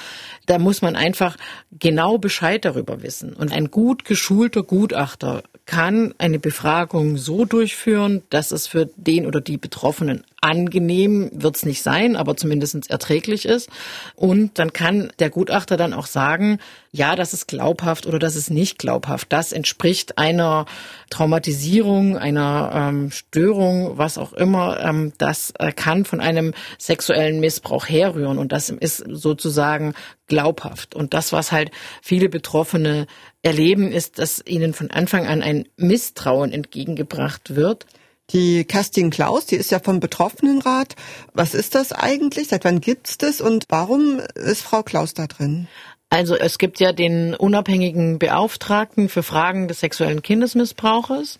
da 0.45 0.59
muss 0.59 0.81
man 0.81 0.95
einfach 0.95 1.37
genau 1.71 2.17
Bescheid 2.17 2.63
darüber 2.65 3.01
wissen. 3.01 3.33
Und 3.33 3.51
ein 3.51 3.71
gut 3.71 4.05
geschulter 4.05 4.63
Gutachter 4.63 5.43
kann 5.65 6.15
eine 6.17 6.39
Befragung 6.39 7.17
so 7.17 7.45
durchführen, 7.45 8.23
dass 8.29 8.51
es 8.51 8.67
für 8.67 8.89
den 8.95 9.25
oder 9.25 9.39
die 9.41 9.57
Betroffenen 9.57 10.23
angenehm 10.41 11.29
wird 11.33 11.57
es 11.57 11.65
nicht 11.65 11.81
sein, 11.81 12.15
aber 12.15 12.37
zumindest 12.37 12.89
erträglich 12.89 13.45
ist. 13.45 13.69
Und 14.15 14.57
dann 14.57 14.73
kann 14.73 15.11
der 15.19 15.29
Gutachter 15.29 15.77
dann 15.77 15.93
auch 15.93 16.07
sagen, 16.07 16.59
ja, 16.91 17.15
das 17.15 17.33
ist 17.33 17.47
glaubhaft 17.47 18.07
oder 18.07 18.19
das 18.19 18.35
ist 18.35 18.49
nicht 18.49 18.79
glaubhaft. 18.79 19.31
Das 19.31 19.51
entspricht 19.51 20.17
einer 20.17 20.65
Traumatisierung, 21.09 22.17
einer 22.17 22.71
ähm, 22.73 23.11
Störung, 23.11 23.97
was 23.97 24.17
auch 24.17 24.33
immer. 24.33 24.79
Ähm, 24.79 25.13
das 25.17 25.53
äh, 25.59 25.71
kann 25.71 26.05
von 26.05 26.19
einem 26.19 26.53
sexuellen 26.77 27.39
Missbrauch 27.39 27.87
herrühren 27.87 28.37
und 28.37 28.51
das 28.51 28.69
ist 28.69 29.03
sozusagen 29.07 29.93
glaubhaft. 30.27 30.95
Und 30.95 31.13
das, 31.13 31.33
was 31.33 31.51
halt 31.51 31.71
viele 32.01 32.29
Betroffene 32.29 33.07
erleben, 33.41 33.91
ist, 33.91 34.19
dass 34.19 34.43
ihnen 34.45 34.73
von 34.73 34.89
Anfang 34.91 35.27
an 35.27 35.41
ein 35.41 35.67
Misstrauen 35.77 36.51
entgegengebracht 36.51 37.55
wird. 37.55 37.85
Die 38.31 38.63
Kerstin 38.63 39.09
Klaus, 39.09 39.47
die 39.47 39.55
ist 39.55 39.71
ja 39.71 39.79
vom 39.79 39.99
Betroffenenrat. 39.99 40.95
Was 41.33 41.55
ist 41.55 41.73
das 41.73 41.91
eigentlich? 41.91 42.49
Seit 42.49 42.63
wann 42.63 42.79
gibt's 42.79 43.17
das 43.17 43.41
und 43.41 43.65
warum 43.69 44.19
ist 44.35 44.61
Frau 44.61 44.83
Klaus 44.83 45.15
da 45.15 45.25
drin? 45.25 45.67
Also 46.11 46.35
es 46.35 46.57
gibt 46.57 46.79
ja 46.79 46.91
den 46.91 47.33
unabhängigen 47.33 48.19
Beauftragten 48.19 49.09
für 49.09 49.23
Fragen 49.23 49.67
des 49.67 49.79
sexuellen 49.79 50.21
Kindesmissbrauches. 50.21 51.39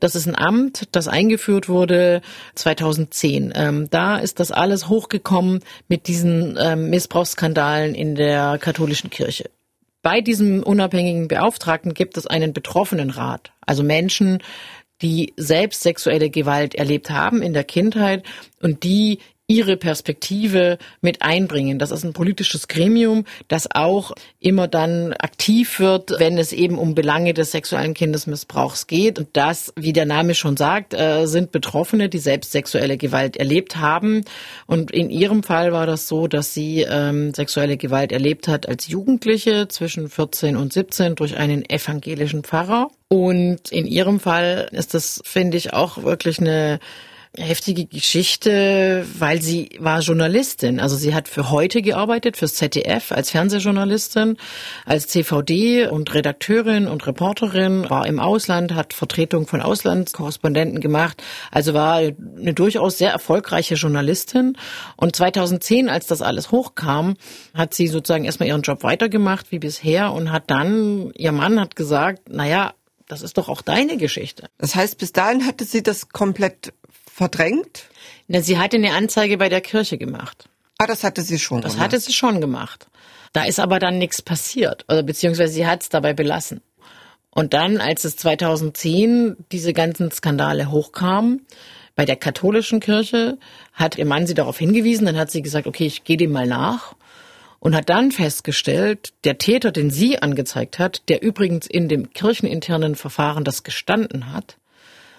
Das 0.00 0.14
ist 0.14 0.28
ein 0.28 0.36
Amt, 0.36 0.88
das 0.92 1.08
eingeführt 1.08 1.68
wurde 1.68 2.22
2010. 2.54 3.52
Ähm, 3.56 3.90
da 3.90 4.16
ist 4.16 4.38
das 4.38 4.52
alles 4.52 4.88
hochgekommen 4.88 5.60
mit 5.88 6.06
diesen 6.06 6.56
ähm, 6.60 6.90
Missbrauchsskandalen 6.90 7.96
in 7.96 8.14
der 8.14 8.58
katholischen 8.58 9.10
Kirche. 9.10 9.50
Bei 10.02 10.20
diesem 10.20 10.62
unabhängigen 10.62 11.26
Beauftragten 11.26 11.92
gibt 11.92 12.16
es 12.16 12.28
einen 12.28 12.52
Betroffenenrat, 12.52 13.52
also 13.66 13.82
Menschen, 13.82 14.38
die 15.02 15.32
selbst 15.36 15.82
sexuelle 15.82 16.30
Gewalt 16.30 16.74
erlebt 16.74 17.10
haben 17.10 17.42
in 17.42 17.52
der 17.52 17.64
Kindheit 17.64 18.24
und 18.60 18.82
die 18.82 19.18
ihre 19.50 19.78
Perspektive 19.78 20.76
mit 21.00 21.22
einbringen. 21.22 21.78
Das 21.78 21.90
ist 21.90 22.04
ein 22.04 22.12
politisches 22.12 22.68
Gremium, 22.68 23.24
das 23.48 23.66
auch 23.72 24.12
immer 24.40 24.68
dann 24.68 25.14
aktiv 25.14 25.80
wird, 25.80 26.12
wenn 26.18 26.36
es 26.36 26.52
eben 26.52 26.78
um 26.78 26.94
Belange 26.94 27.32
des 27.32 27.52
sexuellen 27.52 27.94
Kindesmissbrauchs 27.94 28.86
geht. 28.86 29.18
Und 29.18 29.28
das, 29.32 29.72
wie 29.74 29.94
der 29.94 30.04
Name 30.04 30.34
schon 30.34 30.58
sagt, 30.58 30.92
äh, 30.92 31.24
sind 31.24 31.50
Betroffene, 31.50 32.10
die 32.10 32.18
selbst 32.18 32.52
sexuelle 32.52 32.98
Gewalt 32.98 33.38
erlebt 33.38 33.76
haben. 33.76 34.26
Und 34.66 34.90
in 34.90 35.08
ihrem 35.08 35.42
Fall 35.42 35.72
war 35.72 35.86
das 35.86 36.08
so, 36.08 36.26
dass 36.26 36.52
sie 36.52 36.82
ähm, 36.82 37.32
sexuelle 37.32 37.78
Gewalt 37.78 38.12
erlebt 38.12 38.48
hat 38.48 38.68
als 38.68 38.86
Jugendliche 38.88 39.66
zwischen 39.68 40.10
14 40.10 40.56
und 40.56 40.74
17 40.74 41.14
durch 41.14 41.38
einen 41.38 41.68
evangelischen 41.68 42.44
Pfarrer. 42.44 42.90
Und 43.08 43.72
in 43.72 43.86
ihrem 43.86 44.20
Fall 44.20 44.68
ist 44.72 44.92
das, 44.92 45.22
finde 45.24 45.56
ich, 45.56 45.72
auch 45.72 46.02
wirklich 46.02 46.38
eine 46.38 46.80
heftige 47.36 47.86
Geschichte, 47.86 49.06
weil 49.18 49.42
sie 49.42 49.70
war 49.78 50.00
Journalistin. 50.00 50.80
Also 50.80 50.96
sie 50.96 51.14
hat 51.14 51.28
für 51.28 51.50
heute 51.50 51.82
gearbeitet, 51.82 52.36
fürs 52.36 52.54
ZDF 52.54 53.12
als 53.12 53.30
Fernsehjournalistin, 53.30 54.36
als 54.84 55.08
CVD 55.08 55.86
und 55.86 56.12
Redakteurin 56.14 56.88
und 56.88 57.06
Reporterin, 57.06 57.88
war 57.90 58.06
im 58.06 58.18
Ausland, 58.18 58.74
hat 58.74 58.92
Vertretung 58.92 59.46
von 59.46 59.60
Auslandskorrespondenten 59.60 60.80
gemacht. 60.80 61.22
Also 61.50 61.74
war 61.74 61.96
eine 61.96 62.54
durchaus 62.54 62.98
sehr 62.98 63.10
erfolgreiche 63.10 63.74
Journalistin. 63.74 64.56
Und 64.96 65.14
2010, 65.14 65.88
als 65.88 66.06
das 66.06 66.22
alles 66.22 66.50
hochkam, 66.50 67.16
hat 67.54 67.74
sie 67.74 67.88
sozusagen 67.88 68.24
erstmal 68.24 68.48
ihren 68.48 68.62
Job 68.62 68.82
weitergemacht 68.82 69.52
wie 69.52 69.58
bisher 69.58 70.12
und 70.12 70.32
hat 70.32 70.44
dann, 70.50 71.12
ihr 71.14 71.32
Mann 71.32 71.60
hat 71.60 71.76
gesagt, 71.76 72.28
naja, 72.28 72.72
das 73.08 73.22
ist 73.22 73.38
doch 73.38 73.48
auch 73.48 73.62
deine 73.62 73.96
Geschichte. 73.96 74.48
Das 74.58 74.74
heißt, 74.74 74.98
bis 74.98 75.12
dahin 75.12 75.46
hatte 75.46 75.64
sie 75.64 75.82
das 75.82 76.10
komplett 76.10 76.74
verdrängt? 77.18 77.88
Na, 78.28 78.40
sie 78.40 78.58
hatte 78.58 78.76
eine 78.76 78.92
Anzeige 78.92 79.36
bei 79.36 79.48
der 79.48 79.60
Kirche 79.60 79.98
gemacht. 79.98 80.48
Ah, 80.78 80.86
das 80.86 81.04
hatte 81.04 81.22
sie 81.22 81.38
schon. 81.38 81.60
Das 81.60 81.72
gemacht. 81.72 81.84
hatte 81.84 82.00
sie 82.00 82.12
schon 82.12 82.40
gemacht. 82.40 82.86
Da 83.32 83.44
ist 83.44 83.60
aber 83.60 83.78
dann 83.78 83.98
nichts 83.98 84.22
passiert, 84.22 84.84
oder 84.88 85.02
beziehungsweise 85.02 85.52
sie 85.52 85.66
hat 85.66 85.82
es 85.82 85.88
dabei 85.88 86.14
belassen. 86.14 86.62
Und 87.30 87.52
dann, 87.52 87.78
als 87.78 88.04
es 88.04 88.16
2010 88.16 89.36
diese 89.52 89.72
ganzen 89.72 90.10
Skandale 90.10 90.70
hochkamen, 90.70 91.46
bei 91.94 92.04
der 92.04 92.16
katholischen 92.16 92.78
Kirche, 92.80 93.38
hat 93.72 93.98
ihr 93.98 94.06
Mann 94.06 94.26
sie 94.26 94.34
darauf 94.34 94.56
hingewiesen, 94.56 95.04
dann 95.06 95.18
hat 95.18 95.32
sie 95.32 95.42
gesagt, 95.42 95.66
okay, 95.66 95.86
ich 95.86 96.04
gehe 96.04 96.16
dem 96.16 96.30
mal 96.30 96.46
nach 96.46 96.94
und 97.58 97.74
hat 97.74 97.90
dann 97.90 98.12
festgestellt, 98.12 99.12
der 99.24 99.38
Täter, 99.38 99.72
den 99.72 99.90
sie 99.90 100.22
angezeigt 100.22 100.78
hat, 100.78 101.02
der 101.08 101.22
übrigens 101.22 101.66
in 101.66 101.88
dem 101.88 102.12
kircheninternen 102.12 102.94
Verfahren 102.94 103.42
das 103.42 103.64
gestanden 103.64 104.32
hat, 104.32 104.56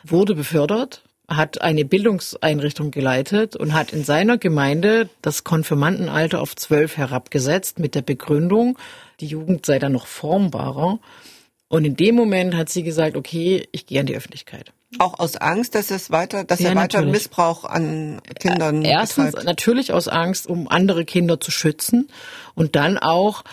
wurde 0.06 0.36
befördert 0.36 1.04
hat 1.30 1.62
eine 1.62 1.86
Bildungseinrichtung 1.86 2.92
geleitet 2.92 3.56
und 3.56 3.74
hat 3.74 3.94
in 3.94 4.04
seiner 4.04 4.38
Gemeinde 4.38 5.10
das 5.22 5.44
Konfirmandenalter 5.44 6.42
auf 6.42 6.56
zwölf 6.56 6.98
herabgesetzt 6.98 7.80
mit 7.80 7.96
der 7.96 8.02
Begründung, 8.02 8.78
die 9.20 9.28
Jugend 9.28 9.66
sei 9.66 9.80
dann 9.80 9.92
noch 9.92 10.08
formbarer. 10.08 11.00
Und 11.68 11.86
in 11.86 11.96
dem 11.96 12.16
Moment 12.16 12.56
hat 12.56 12.70
sie 12.70 12.82
gesagt, 12.82 13.16
okay, 13.16 13.68
ich 13.72 13.86
gehe 13.86 14.00
an 14.00 14.08
die 14.08 14.16
Öffentlichkeit. 14.16 14.72
Auch 14.98 15.20
aus 15.20 15.36
Angst, 15.36 15.76
dass 15.76 15.92
es 15.92 16.10
weiter, 16.10 16.44
dass 16.44 16.60
ja, 16.60 16.70
er 16.70 16.76
weiter 16.76 16.98
natürlich. 16.98 17.12
Missbrauch 17.12 17.64
an 17.64 18.22
Kindern 18.40 18.84
Erstens 18.84 19.28
betreibt. 19.28 19.46
natürlich 19.46 19.94
aus 19.94 20.08
Angst, 20.08 20.48
um 20.48 20.68
andere 20.68 21.06
Kinder 21.06 21.40
zu 21.40 21.52
schützen 21.52 22.10
und 22.56 22.76
dann 22.76 22.98
auch 22.98 23.44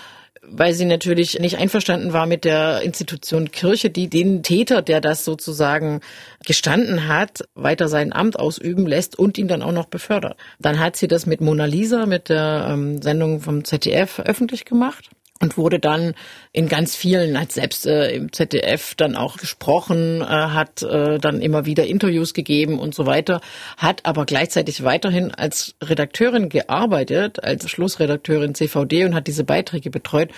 weil 0.49 0.73
sie 0.75 0.85
natürlich 0.85 1.39
nicht 1.39 1.59
einverstanden 1.59 2.13
war 2.13 2.27
mit 2.27 2.45
der 2.45 2.83
Institution 2.83 3.51
Kirche, 3.51 3.91
die 3.91 4.09
den 4.09 4.43
Täter, 4.43 4.83
der 4.83 5.01
das 5.01 5.25
sozusagen 5.25 6.01
gestanden 6.45 7.09
hat, 7.09 7.45
weiter 7.55 7.89
sein 7.89 8.13
Amt 8.13 8.39
ausüben 8.39 8.87
lässt 8.87 9.19
und 9.19 9.39
ihn 9.39 9.49
dann 9.49 9.63
auch 9.63 9.73
noch 9.73 9.87
befördert. 9.87 10.37
Dann 10.59 10.79
hat 10.79 10.97
sie 10.97 11.09
das 11.09 11.27
mit 11.27 11.41
Mona 11.41 11.65
Lisa, 11.65 12.07
mit 12.07 12.29
der 12.29 12.69
ähm, 12.71 13.03
Sendung 13.03 13.41
vom 13.41 13.65
ZDF 13.65 14.21
öffentlich 14.21 14.65
gemacht 14.65 15.11
und 15.41 15.59
wurde 15.59 15.79
dann 15.79 16.15
in 16.53 16.69
ganz 16.69 16.97
vielen, 16.97 17.39
hat 17.39 17.53
selbst 17.53 17.87
äh, 17.87 18.11
im 18.11 18.33
ZDF 18.33 18.95
dann 18.95 19.17
auch 19.17 19.37
gesprochen, 19.37 20.23
äh, 20.23 20.25
hat 20.25 20.83
äh, 20.83 21.19
dann 21.19 21.41
immer 21.41 21.67
wieder 21.67 21.87
Interviews 21.87 22.33
gegeben 22.33 22.79
und 22.79 22.95
so 22.95 23.07
weiter, 23.07 23.41
hat 23.77 24.07
aber 24.07 24.25
gleichzeitig 24.25 24.83
weiterhin 24.83 25.35
als 25.35 25.75
Redakteurin 25.83 26.49
gearbeitet, 26.49 27.43
als 27.43 27.69
Schlussredakteurin 27.69 28.55
CVD 28.55 29.05
und 29.05 29.15
hat 29.15 29.27
diese 29.27 29.45
Beiträge 29.45 29.91
betreut. 29.91 30.31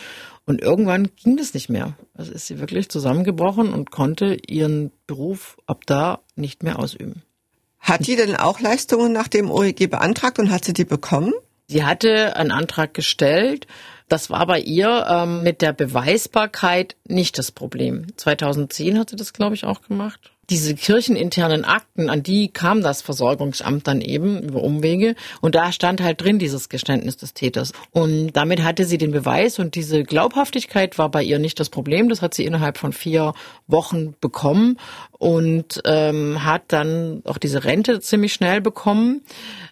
Und 0.47 0.62
irgendwann 0.62 1.11
ging 1.14 1.37
das 1.37 1.52
nicht 1.52 1.69
mehr. 1.69 1.95
Also 2.14 2.33
ist 2.33 2.47
sie 2.47 2.59
wirklich 2.59 2.88
zusammengebrochen 2.88 3.73
und 3.73 3.90
konnte 3.90 4.38
ihren 4.47 4.90
Beruf 5.07 5.59
ab 5.67 5.83
da 5.85 6.21
nicht 6.37 6.62
mehr 6.62 6.78
ausüben. 6.78 7.23
Hat 7.78 8.07
die 8.07 8.17
denn 8.17 8.35
auch 8.35 8.59
Leistungen 8.59 9.12
nach 9.12 9.28
dem 9.28 9.50
OEG 9.50 9.90
beantragt 9.90 10.38
und 10.38 10.50
hat 10.50 10.64
sie 10.64 10.73
die 10.73 10.87
bekommen? 10.87 11.35
Sie 11.67 11.85
hatte 11.85 12.35
einen 12.37 12.50
Antrag 12.50 12.95
gestellt 12.95 13.67
das 14.08 14.30
war 14.30 14.46
bei 14.46 14.60
ihr 14.60 15.06
ähm, 15.08 15.42
mit 15.42 15.62
der 15.62 15.72
Beweisbarkeit 15.72 16.96
nicht 17.06 17.38
das 17.38 17.52
Problem. 17.52 18.06
2010 18.16 18.98
hat 18.98 19.10
sie 19.10 19.16
das, 19.16 19.32
glaube 19.32 19.54
ich, 19.54 19.64
auch 19.64 19.82
gemacht. 19.82 20.32
Diese 20.50 20.74
kircheninternen 20.74 21.66
Akten, 21.66 22.08
an 22.08 22.22
die 22.22 22.48
kam 22.48 22.80
das 22.80 23.02
Versorgungsamt 23.02 23.86
dann 23.86 24.00
eben 24.00 24.42
über 24.42 24.62
Umwege. 24.62 25.14
Und 25.42 25.54
da 25.54 25.72
stand 25.72 26.00
halt 26.00 26.22
drin 26.22 26.38
dieses 26.38 26.70
Geständnis 26.70 27.18
des 27.18 27.34
Täters. 27.34 27.72
Und 27.90 28.32
damit 28.32 28.64
hatte 28.64 28.86
sie 28.86 28.96
den 28.96 29.10
Beweis 29.10 29.58
und 29.58 29.74
diese 29.74 30.04
Glaubhaftigkeit 30.04 30.96
war 30.96 31.10
bei 31.10 31.22
ihr 31.22 31.38
nicht 31.38 31.60
das 31.60 31.68
Problem. 31.68 32.08
Das 32.08 32.22
hat 32.22 32.32
sie 32.32 32.46
innerhalb 32.46 32.78
von 32.78 32.94
vier 32.94 33.34
Wochen 33.66 34.14
bekommen. 34.22 34.78
und 35.18 35.82
ähm, 35.84 36.44
hat 36.44 36.62
dann 36.68 37.22
auch 37.24 37.38
diese 37.38 37.64
Rente 37.64 38.00
ziemlich 38.00 38.32
schnell 38.32 38.60
bekommen. 38.60 39.22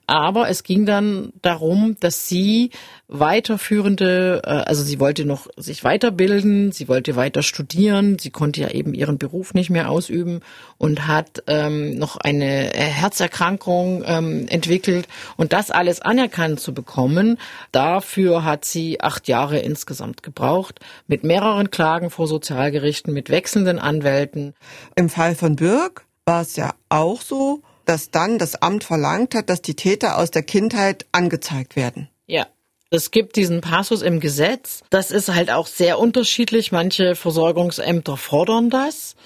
Aber 0.07 0.49
es 0.49 0.63
ging 0.63 0.87
dann 0.87 1.33
darum, 1.43 1.97
dass 1.99 2.29
sie 2.29 2.71
weiterführende, 3.09 4.43
äh, 4.45 4.49
also 4.49 4.83
sie 4.83 5.01
wollte 5.01 5.25
noch 5.25 5.49
sich 5.57 5.83
weiterbilden, 5.83 6.71
sie 6.73 6.89
wollte 6.89 7.17
weiter 7.17 7.43
studieren, 7.43 8.19
sie 8.19 8.31
konnte 8.31 8.61
ja 8.61 8.71
eben 8.71 8.95
ihren 8.95 9.19
Beruf 9.19 9.55
nicht 9.55 9.71
mehr 9.71 9.91
ausüben 9.91 10.41
und 10.79 11.07
hat 11.09 11.43
ähm, 11.49 11.99
noch 11.99 12.17
eine 12.17 12.75
äh, 12.75 12.79
Herzerkrankung 12.79 14.05
ähm, 14.07 14.47
entwickelt 14.49 15.09
und 15.37 15.53
das 15.53 15.71
alles 15.71 16.03
anerkannt 16.03 16.61
zu 16.61 16.73
bekommen, 16.73 17.39
dafür 17.73 18.45
hat 18.45 18.65
sie 18.65 19.01
acht 19.01 19.27
Jahre 19.29 19.59
insgesamt 19.59 20.23
gebraucht, 20.23 20.81
mit 21.09 21.25
mehreren 21.25 21.71
Klagen 21.71 22.11
vor 22.11 22.29
Sozialgerichten, 22.29 23.13
mit 23.13 23.31
wechselnden 23.31 23.79
Anwälten. 23.79 24.55
Im 24.95 25.09
Fall 25.09 25.35
von 25.35 25.57
Birk 25.57 26.07
war 26.25 26.43
es 26.43 26.57
ja 26.57 26.75
auch 26.89 27.23
so, 27.23 27.63
dass 27.87 28.11
dann 28.11 28.39
das 28.39 28.57
Amt 28.57 28.85
verlangt 28.85 29.35
hat, 29.35 29.49
dass 29.49 29.63
die 29.63 29.75
Täter 29.75 30.19
aus 30.19 30.31
der 30.31 30.43
Kindheit 30.43 31.07
angezeigt 31.13 31.77
werden. 31.77 32.09
Ja. 32.27 32.47
Es 32.91 33.11
gibt 33.11 33.35
diesen 33.35 33.63
Passus 33.63 34.03
im 34.03 34.21
Gesetz. 34.21 34.83
Das 34.91 35.11
ist 35.11 35.35
halt 35.35 35.51
auch 35.51 35.67
sehr 35.67 35.99
unterschiedlich. 35.99 36.71
Manche 36.71 37.17
Versorgungsämter 37.17 38.17
fordern 38.17 38.71
das. 38.71 39.17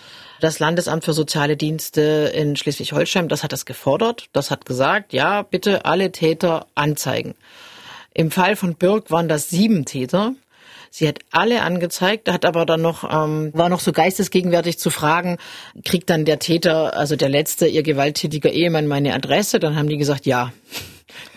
Das 0.41 0.59
Landesamt 0.59 1.05
für 1.05 1.13
soziale 1.13 1.59
Dienste 1.59 2.33
in 2.35 2.57
Schleswig-Holstein, 2.57 3.29
das 3.29 3.43
hat 3.43 3.53
das 3.53 3.67
gefordert. 3.67 4.29
Das 4.33 4.51
hat 4.51 4.65
gesagt, 4.65 5.13
ja, 5.13 5.43
bitte 5.43 5.85
alle 5.85 6.11
Täter 6.13 6.67
anzeigen. 6.75 7.35
Im 8.15 8.31
Fall 8.31 8.57
von 8.57 8.75
Birk 8.75 9.11
waren 9.11 9.29
das 9.29 9.51
sieben 9.51 9.85
Täter. 9.85 10.35
Sie 10.91 11.07
hat 11.07 11.21
alle 11.31 11.63
angezeigt, 11.63 12.29
hat 12.29 12.45
aber 12.45 12.67
dann 12.67 12.83
noch, 12.83 13.05
ähm, 13.05 13.51
war 13.55 13.69
noch 13.69 13.81
so 13.81 13.93
geistesgegenwärtig 13.93 14.79
zu 14.79 14.91
fragen, 14.91 15.39
kriegt 15.85 16.11
dann 16.11 16.25
der 16.25 16.41
Täter, 16.41 16.97
also 16.97 17.15
der 17.15 17.29
letzte, 17.29 17.69
ihr 17.69 17.85
gewalttätiger 17.85 18.51
Ehemann 18.51 18.89
meine 18.89 19.15
Adresse? 19.15 19.61
Dann 19.61 19.77
haben 19.77 19.89
die 19.89 19.99
gesagt, 19.99 20.27
ja. 20.27 20.53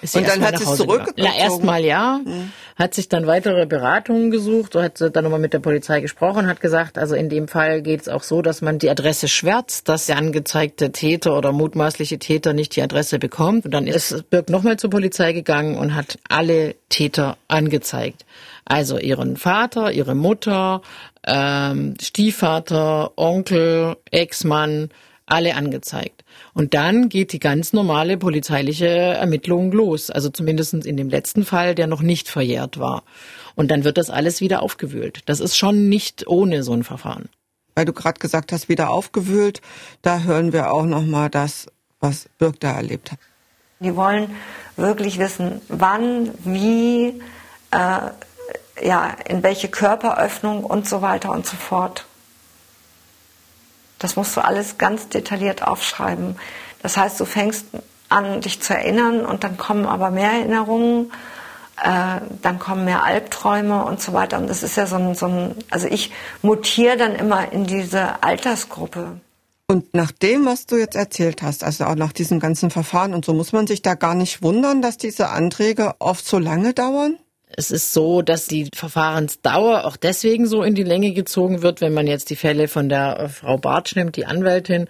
Ist 0.02 0.16
und 0.16 0.28
dann 0.28 0.42
hat 0.42 0.58
sie 0.58 0.64
es 0.64 0.76
zurückgezogen? 0.76 1.14
Na, 1.18 1.36
erstmal 1.36 1.84
ja. 1.84 2.20
Mhm. 2.24 2.52
Hat 2.76 2.96
sich 2.96 3.08
dann 3.08 3.28
weitere 3.28 3.68
Beratungen 3.68 4.32
gesucht, 4.32 4.74
hat 4.76 5.00
dann 5.00 5.24
nochmal 5.24 5.40
mit 5.40 5.54
der 5.54 5.60
Polizei 5.60 6.02
gesprochen, 6.02 6.48
hat 6.48 6.60
gesagt, 6.60 6.98
also 6.98 7.14
in 7.14 7.30
dem 7.30 7.48
Fall 7.48 7.84
geht 7.84 8.02
es 8.02 8.10
auch 8.10 8.24
so, 8.24 8.42
dass 8.42 8.62
man 8.62 8.80
die 8.80 8.90
Adresse 8.90 9.28
schwärzt, 9.28 9.90
dass 9.90 10.08
der 10.08 10.18
angezeigte 10.18 10.92
Täter 10.92 11.38
oder 11.38 11.52
mutmaßliche 11.52 12.18
Täter 12.18 12.54
nicht 12.54 12.76
die 12.76 12.82
Adresse 12.82 13.20
bekommt. 13.20 13.66
Und 13.66 13.74
dann 13.74 13.86
ist 13.86 14.30
Birk 14.32 14.50
nochmal 14.50 14.78
zur 14.78 14.90
Polizei 14.90 15.34
gegangen 15.34 15.78
und 15.78 15.94
hat 15.94 16.18
alle 16.30 16.76
Täter 16.90 17.38
angezeigt. 17.48 18.26
Also 18.66 18.98
ihren 18.98 19.38
Vater, 19.38 19.92
ihre 19.92 20.16
Mutter, 20.16 20.82
ähm, 21.26 21.96
Stiefvater, 22.02 23.12
Onkel, 23.18 23.98
Ex-Mann, 24.12 24.90
alle 25.34 25.56
angezeigt. 25.56 26.24
Und 26.54 26.74
dann 26.74 27.10
geht 27.10 27.34
die 27.34 27.40
ganz 27.40 27.74
normale 27.74 28.18
polizeiliche 28.18 28.88
Ermittlung 28.88 29.72
los. 29.72 30.10
Also 30.10 30.30
zumindest 30.30 30.74
in 30.74 30.96
dem 30.96 31.10
letzten 31.10 31.44
Fall, 31.44 31.76
der 31.76 31.88
noch 31.88 32.02
nicht 32.02 32.30
verjährt 32.30 32.80
war. 32.80 33.04
Und 33.56 33.72
dann 33.72 33.84
wird 33.84 33.98
das 33.98 34.10
alles 34.10 34.40
wieder 34.42 34.62
aufgewühlt. 34.62 35.22
Das 35.26 35.40
ist 35.40 35.58
schon 35.58 35.90
nicht 35.90 36.28
ohne 36.28 36.64
so 36.64 36.74
ein 36.74 36.84
Verfahren. 36.84 37.30
Weil 37.76 37.86
du 37.86 37.94
gerade 37.94 38.20
gesagt 38.20 38.52
hast, 38.52 38.70
wieder 38.70 38.92
aufgewühlt, 38.92 39.62
da 40.04 40.20
hören 40.20 40.54
wir 40.54 40.72
auch 40.72 40.86
noch 40.86 41.04
mal 41.04 41.30
das, 41.30 41.68
was 42.00 42.30
Birk 42.38 42.60
da 42.60 42.72
erlebt 42.72 43.12
hat. 43.12 43.20
Die 43.80 43.96
wollen 43.96 44.30
wirklich 44.78 45.18
wissen, 45.20 45.62
wann, 45.68 46.32
wie, 46.44 47.22
äh, 47.72 48.00
ja, 48.82 49.18
in 49.28 49.44
welche 49.44 49.70
Körperöffnung 49.70 50.64
und 50.64 50.88
so 50.88 51.02
weiter 51.02 51.32
und 51.32 51.46
so 51.46 51.58
fort. 51.58 52.06
Das 54.04 54.18
musst 54.18 54.36
du 54.36 54.42
alles 54.42 54.78
ganz 54.78 55.08
detailliert 55.08 55.66
aufschreiben. 55.66 56.36
Das 56.82 56.98
heißt, 56.98 57.18
du 57.22 57.26
fängst 57.26 57.68
an, 58.10 58.42
dich 58.42 58.62
zu 58.62 58.76
erinnern 58.76 59.26
und 59.26 59.46
dann 59.46 59.56
kommen 59.56 59.86
aber 59.86 60.12
mehr 60.12 60.32
Erinnerungen, 60.32 61.14
äh, 61.82 62.20
dann 62.42 62.60
kommen 62.60 62.84
mehr 62.84 63.06
Albträume 63.06 63.86
und 63.86 64.02
so 64.02 64.12
weiter. 64.12 64.40
Und 64.40 64.50
das 64.50 64.62
ist 64.62 64.76
ja 64.76 64.88
so 64.88 64.98
ein, 64.98 65.16
so 65.16 65.28
ein 65.28 65.56
also 65.70 65.88
ich 65.88 66.12
mutiere 66.42 66.98
dann 66.98 67.16
immer 67.16 67.54
in 67.54 67.64
diese 67.64 68.22
Altersgruppe. 68.22 69.22
Und 69.68 69.94
nach 69.94 70.12
dem, 70.12 70.46
was 70.46 70.66
du 70.66 70.76
jetzt 70.76 70.96
erzählt 70.96 71.42
hast, 71.42 71.64
also 71.64 71.86
auch 71.86 71.96
nach 71.96 72.12
diesem 72.12 72.42
ganzen 72.42 72.72
Verfahren 72.72 73.14
und 73.14 73.24
so, 73.24 73.34
muss 73.34 73.54
man 73.54 73.68
sich 73.68 73.82
da 73.82 73.96
gar 73.96 74.16
nicht 74.16 74.44
wundern, 74.44 74.82
dass 74.82 74.98
diese 74.98 75.30
Anträge 75.30 75.94
oft 76.00 76.28
so 76.28 76.40
lange 76.40 76.74
dauern? 76.74 77.18
Es 77.56 77.72
ist 77.72 77.94
so, 77.94 78.22
dass 78.22 78.48
die 78.48 78.70
Verfahrensdauer 78.74 79.86
auch 79.86 79.96
deswegen 79.96 80.48
so 80.48 80.64
in 80.64 80.76
die 80.76 80.84
Länge 80.84 81.14
gezogen 81.14 81.62
wird, 81.62 81.82
wenn 81.82 81.94
man 81.94 82.08
jetzt 82.08 82.30
die 82.30 82.36
Fälle 82.36 82.68
von 82.68 82.90
der 82.90 83.20
äh, 83.20 83.30
Frau 83.30 83.58
Bartsch 83.58 83.96
nimmt, 83.96 84.16
die 84.16 84.26
Anwältin, 84.26 84.88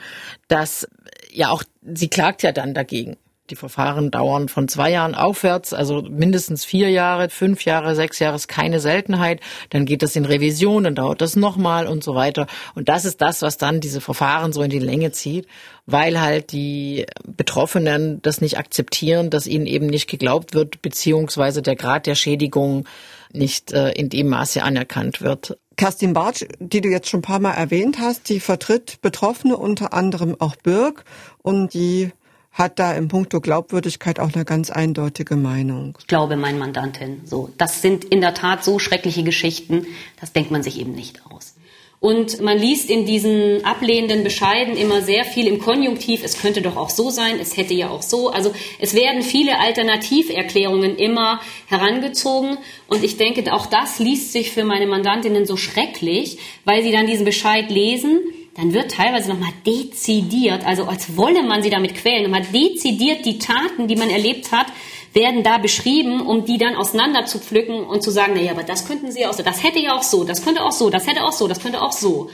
dass 0.48 0.88
ja 1.32 1.50
auch, 1.50 1.64
sie 1.82 2.10
klagt 2.10 2.44
ja 2.44 2.52
dann 2.52 2.74
dagegen. 2.74 3.18
Die 3.50 3.58
Verfahren 3.58 4.10
dauern 4.10 4.48
von 4.48 4.70
zwei 4.70 4.92
Jahren 4.92 5.16
aufwärts, 5.16 5.74
also 5.74 6.02
mindestens 6.02 6.64
vier 6.64 6.90
Jahre, 6.90 7.30
fünf 7.30 7.66
Jahre, 7.66 7.94
sechs 7.94 8.20
Jahre 8.20 8.38
ist 8.38 8.48
keine 8.48 8.80
Seltenheit. 8.80 9.42
Dann 9.70 9.86
geht 9.86 10.02
das 10.02 10.16
in 10.16 10.24
Revision, 10.24 10.86
dann 10.86 10.96
dauert 10.96 11.20
das 11.20 11.36
nochmal 11.36 11.88
und 11.88 12.06
so 12.06 12.16
weiter. 12.16 12.48
Und 12.74 12.88
das 12.88 13.04
ist 13.04 13.22
das, 13.22 13.42
was 13.42 13.58
dann 13.58 13.82
diese 13.82 14.00
Verfahren 14.00 14.54
so 14.54 14.62
in 14.62 14.70
die 14.70 14.80
Länge 14.80 15.12
zieht, 15.12 15.48
weil 15.86 16.22
halt 16.22 16.54
die 16.54 17.06
Betroffenen 17.28 18.22
das 18.22 18.40
nicht 18.40 18.58
akzeptieren, 18.58 19.30
dass 19.30 19.46
ihnen 19.46 19.66
eben 19.66 19.88
nicht 19.88 20.10
geglaubt 20.10 20.54
wird, 20.54 20.82
beziehungsweise 20.82 21.62
der 21.62 21.76
Grad 21.76 22.08
der 22.08 22.16
Schädigung 22.16 22.86
nicht 23.34 23.74
äh, 23.74 23.92
in 23.92 24.08
dem 24.08 24.30
Maße 24.30 24.64
anerkannt 24.64 25.22
wird. 25.22 25.58
Kerstin 25.76 26.14
Bartsch, 26.14 26.46
die 26.60 26.80
du 26.80 26.88
jetzt 26.88 27.10
schon 27.10 27.20
ein 27.20 27.24
paar 27.24 27.40
Mal 27.40 27.56
erwähnt 27.56 27.98
hast, 28.00 28.30
die 28.30 28.40
vertritt 28.40 29.02
Betroffene, 29.02 29.58
unter 29.58 29.92
anderem 29.92 30.40
auch 30.40 30.56
Birk, 30.56 31.04
und 31.42 31.74
die 31.74 32.12
hat 32.54 32.78
da 32.78 32.94
im 32.94 33.08
Punkto 33.08 33.42
Glaubwürdigkeit 33.42 34.20
auch 34.20 34.34
eine 34.34 34.46
ganz 34.46 34.70
eindeutige 34.70 35.36
Meinung. 35.36 35.98
Ich 36.00 36.08
glaube 36.08 36.38
meinen 36.38 36.60
Mandantin 36.60 37.22
so. 37.26 37.50
Das 37.58 37.82
sind 37.82 38.06
in 38.06 38.22
der 38.22 38.36
Tat 38.36 38.64
so 38.64 38.80
schreckliche 38.80 39.24
Geschichten, 39.24 39.88
das 40.22 40.32
denkt 40.32 40.52
man 40.52 40.64
sich 40.64 40.80
eben 40.80 40.94
nicht 40.94 41.26
aus. 41.26 41.56
Und 42.00 42.42
man 42.42 42.60
liest 42.60 42.90
in 42.90 43.06
diesen 43.06 43.64
ablehnenden 43.64 44.26
Bescheiden 44.26 44.76
immer 44.76 45.02
sehr 45.02 45.24
viel 45.24 45.48
im 45.48 45.60
Konjunktiv, 45.60 46.22
es 46.22 46.38
könnte 46.38 46.62
doch 46.62 46.76
auch 46.76 46.90
so 46.90 47.10
sein, 47.10 47.40
es 47.40 47.56
hätte 47.56 47.74
ja 47.74 47.90
auch 47.90 48.02
so. 48.02 48.30
Also 48.30 48.54
es 48.78 48.94
werden 48.94 49.22
viele 49.22 49.58
Alternativerklärungen 49.58 50.98
immer 50.98 51.40
herangezogen. 51.68 52.58
Und 52.88 53.06
ich 53.06 53.16
denke, 53.16 53.54
auch 53.54 53.68
das 53.68 54.00
liest 54.00 54.34
sich 54.34 54.52
für 54.52 54.66
meine 54.66 54.86
Mandantinnen 54.86 55.46
so 55.46 55.56
schrecklich, 55.56 56.40
weil 56.66 56.84
sie 56.84 56.92
dann 56.92 57.08
diesen 57.08 57.24
Bescheid 57.24 57.72
lesen 57.72 58.20
dann 58.56 58.74
wird 58.74 58.92
teilweise 58.92 59.30
nochmal 59.30 59.54
dezidiert, 59.66 60.66
also 60.66 60.84
als 60.84 61.18
wolle 61.18 61.44
man 61.44 61.64
sie 61.64 61.70
damit 61.70 61.96
quälen, 61.96 62.24
nochmal 62.24 62.46
dezidiert 62.54 63.26
die 63.26 63.40
Taten, 63.40 63.88
die 63.88 63.96
man 63.96 64.10
erlebt 64.10 64.52
hat, 64.52 64.68
werden 65.14 65.44
da 65.44 65.58
beschrieben, 65.58 66.22
um 66.22 66.46
die 66.46 66.58
dann 66.58 66.76
auseinander 66.76 67.26
zu 67.26 67.40
pflücken 67.40 67.84
und 67.84 68.04
zu 68.04 68.12
sagen, 68.12 68.34
naja, 68.34 68.52
aber 68.52 68.64
das 68.64 68.88
könnten 68.88 69.12
sie 69.12 69.26
auch 69.26 69.34
so, 69.34 69.44
das 69.44 69.64
hätte 69.64 69.80
ja 69.80 69.96
auch 69.96 70.04
so, 70.04 70.24
das 70.24 70.44
könnte 70.44 70.64
auch 70.64 70.72
so, 70.72 70.90
das 70.90 71.08
hätte 71.08 71.24
auch 71.24 71.32
so, 71.32 71.48
das 71.48 71.62
könnte 71.62 71.82
auch 71.82 71.92
so. 71.92 72.30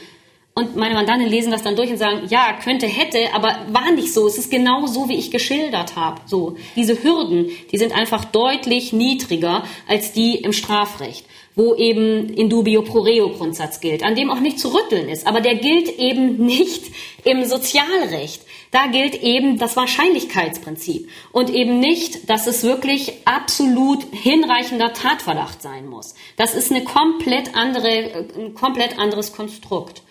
Und 0.56 0.76
meine 0.76 0.94
Mandanten 0.94 1.30
lesen 1.30 1.52
das 1.52 1.64
dann 1.64 1.78
durch 1.78 1.90
und 1.90 1.98
sagen, 1.98 2.24
ja, 2.28 2.52
könnte, 2.62 2.86
hätte, 2.86 3.34
aber 3.34 3.56
war 3.70 3.92
nicht 3.92 4.14
so. 4.14 4.28
Es 4.28 4.38
ist 4.38 4.52
genau 4.52 4.88
so, 4.88 5.08
wie 5.08 5.16
ich 5.16 5.32
geschildert 5.32 5.96
habe. 5.96 6.20
So. 6.26 6.58
Diese 6.76 7.02
Hürden, 7.02 7.50
die 7.72 7.78
sind 7.78 7.96
einfach 7.96 8.26
deutlich 8.26 8.92
niedriger 8.92 9.64
als 9.88 10.12
die 10.12 10.36
im 10.36 10.52
Strafrecht 10.52 11.26
wo 11.56 11.76
eben 11.76 12.30
in 12.30 12.50
dubio 12.50 12.82
pro 12.84 13.00
reo 13.00 13.30
Grundsatz 13.30 13.80
gilt, 13.80 14.04
an 14.04 14.16
dem 14.16 14.30
auch 14.30 14.40
nicht 14.40 14.60
zu 14.60 14.74
rütteln 14.74 15.10
ist. 15.10 15.28
Aber 15.28 15.42
der 15.42 15.56
gilt 15.56 15.90
eben 16.00 16.38
nicht 16.46 16.84
im 17.24 17.46
Sozialrecht. 17.46 18.42
Da 18.72 18.86
gilt 18.88 19.16
eben 19.24 19.58
das 19.58 19.76
Wahrscheinlichkeitsprinzip 19.76 21.10
und 21.32 21.50
eben 21.50 21.80
nicht, 21.80 22.30
dass 22.30 22.46
es 22.46 22.64
wirklich 22.64 23.14
absolut 23.26 24.04
hinreichender 24.12 24.94
Tatverdacht 24.94 25.62
sein 25.62 25.88
muss. 25.88 26.14
Das 26.38 26.54
ist 26.54 26.72
eine 26.72 26.84
komplett 26.84 27.56
andere, 27.56 28.28
ein 28.38 28.54
komplett 28.54 29.00
anderes 29.00 29.34
Konstrukt. 29.34 30.04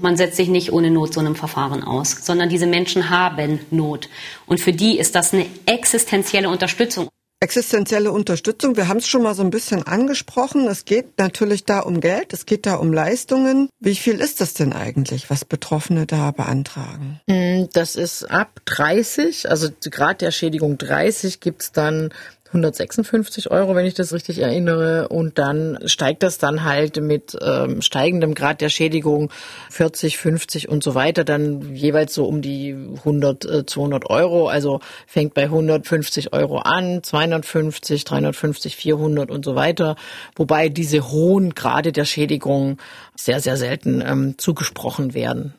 Man 0.00 0.16
setzt 0.16 0.36
sich 0.36 0.48
nicht 0.48 0.72
ohne 0.72 0.90
Not 0.90 1.14
so 1.14 1.20
einem 1.20 1.34
Verfahren 1.34 1.82
aus, 1.82 2.12
sondern 2.22 2.48
diese 2.48 2.66
Menschen 2.66 3.10
haben 3.10 3.60
Not. 3.70 4.08
Und 4.46 4.60
für 4.60 4.72
die 4.72 4.98
ist 4.98 5.14
das 5.14 5.34
eine 5.34 5.46
existenzielle 5.66 6.48
Unterstützung. 6.48 7.08
Existenzielle 7.40 8.10
Unterstützung, 8.10 8.76
wir 8.76 8.88
haben 8.88 8.96
es 8.96 9.06
schon 9.06 9.22
mal 9.22 9.32
so 9.32 9.44
ein 9.44 9.50
bisschen 9.50 9.86
angesprochen. 9.86 10.66
Es 10.66 10.84
geht 10.84 11.18
natürlich 11.18 11.64
da 11.64 11.78
um 11.78 12.00
Geld, 12.00 12.32
es 12.32 12.46
geht 12.46 12.66
da 12.66 12.74
um 12.74 12.92
Leistungen. 12.92 13.68
Wie 13.78 13.94
viel 13.94 14.20
ist 14.20 14.40
das 14.40 14.54
denn 14.54 14.72
eigentlich, 14.72 15.30
was 15.30 15.44
Betroffene 15.44 16.04
da 16.04 16.32
beantragen? 16.32 17.20
Mm, 17.28 17.66
das 17.72 17.94
ist 17.94 18.24
ab 18.24 18.60
30, 18.64 19.48
also 19.48 19.68
Grad 19.88 20.20
der 20.20 20.32
Schädigung 20.32 20.78
30 20.78 21.38
gibt's 21.38 21.70
dann 21.70 22.12
156 22.48 23.50
Euro, 23.50 23.74
wenn 23.74 23.86
ich 23.86 23.94
das 23.94 24.12
richtig 24.12 24.38
erinnere. 24.38 25.08
Und 25.08 25.38
dann 25.38 25.78
steigt 25.84 26.22
das 26.22 26.38
dann 26.38 26.64
halt 26.64 27.00
mit 27.00 27.36
ähm, 27.40 27.82
steigendem 27.82 28.34
Grad 28.34 28.60
der 28.60 28.68
Schädigung 28.68 29.30
40, 29.70 30.18
50 30.18 30.68
und 30.68 30.82
so 30.82 30.94
weiter 30.94 31.24
dann 31.24 31.74
jeweils 31.74 32.14
so 32.14 32.24
um 32.26 32.40
die 32.42 32.74
100, 32.98 33.44
äh, 33.44 33.66
200 33.66 34.08
Euro. 34.08 34.48
Also 34.48 34.80
fängt 35.06 35.34
bei 35.34 35.44
150 35.44 36.32
Euro 36.32 36.58
an, 36.58 37.02
250, 37.02 38.04
350, 38.04 38.76
400 38.76 39.30
und 39.30 39.44
so 39.44 39.54
weiter. 39.54 39.96
Wobei 40.34 40.68
diese 40.68 41.10
hohen 41.10 41.54
Grade 41.54 41.92
der 41.92 42.04
Schädigung 42.04 42.78
sehr, 43.14 43.40
sehr 43.40 43.56
selten 43.56 44.02
ähm, 44.04 44.34
zugesprochen 44.38 45.14
werden. 45.14 45.54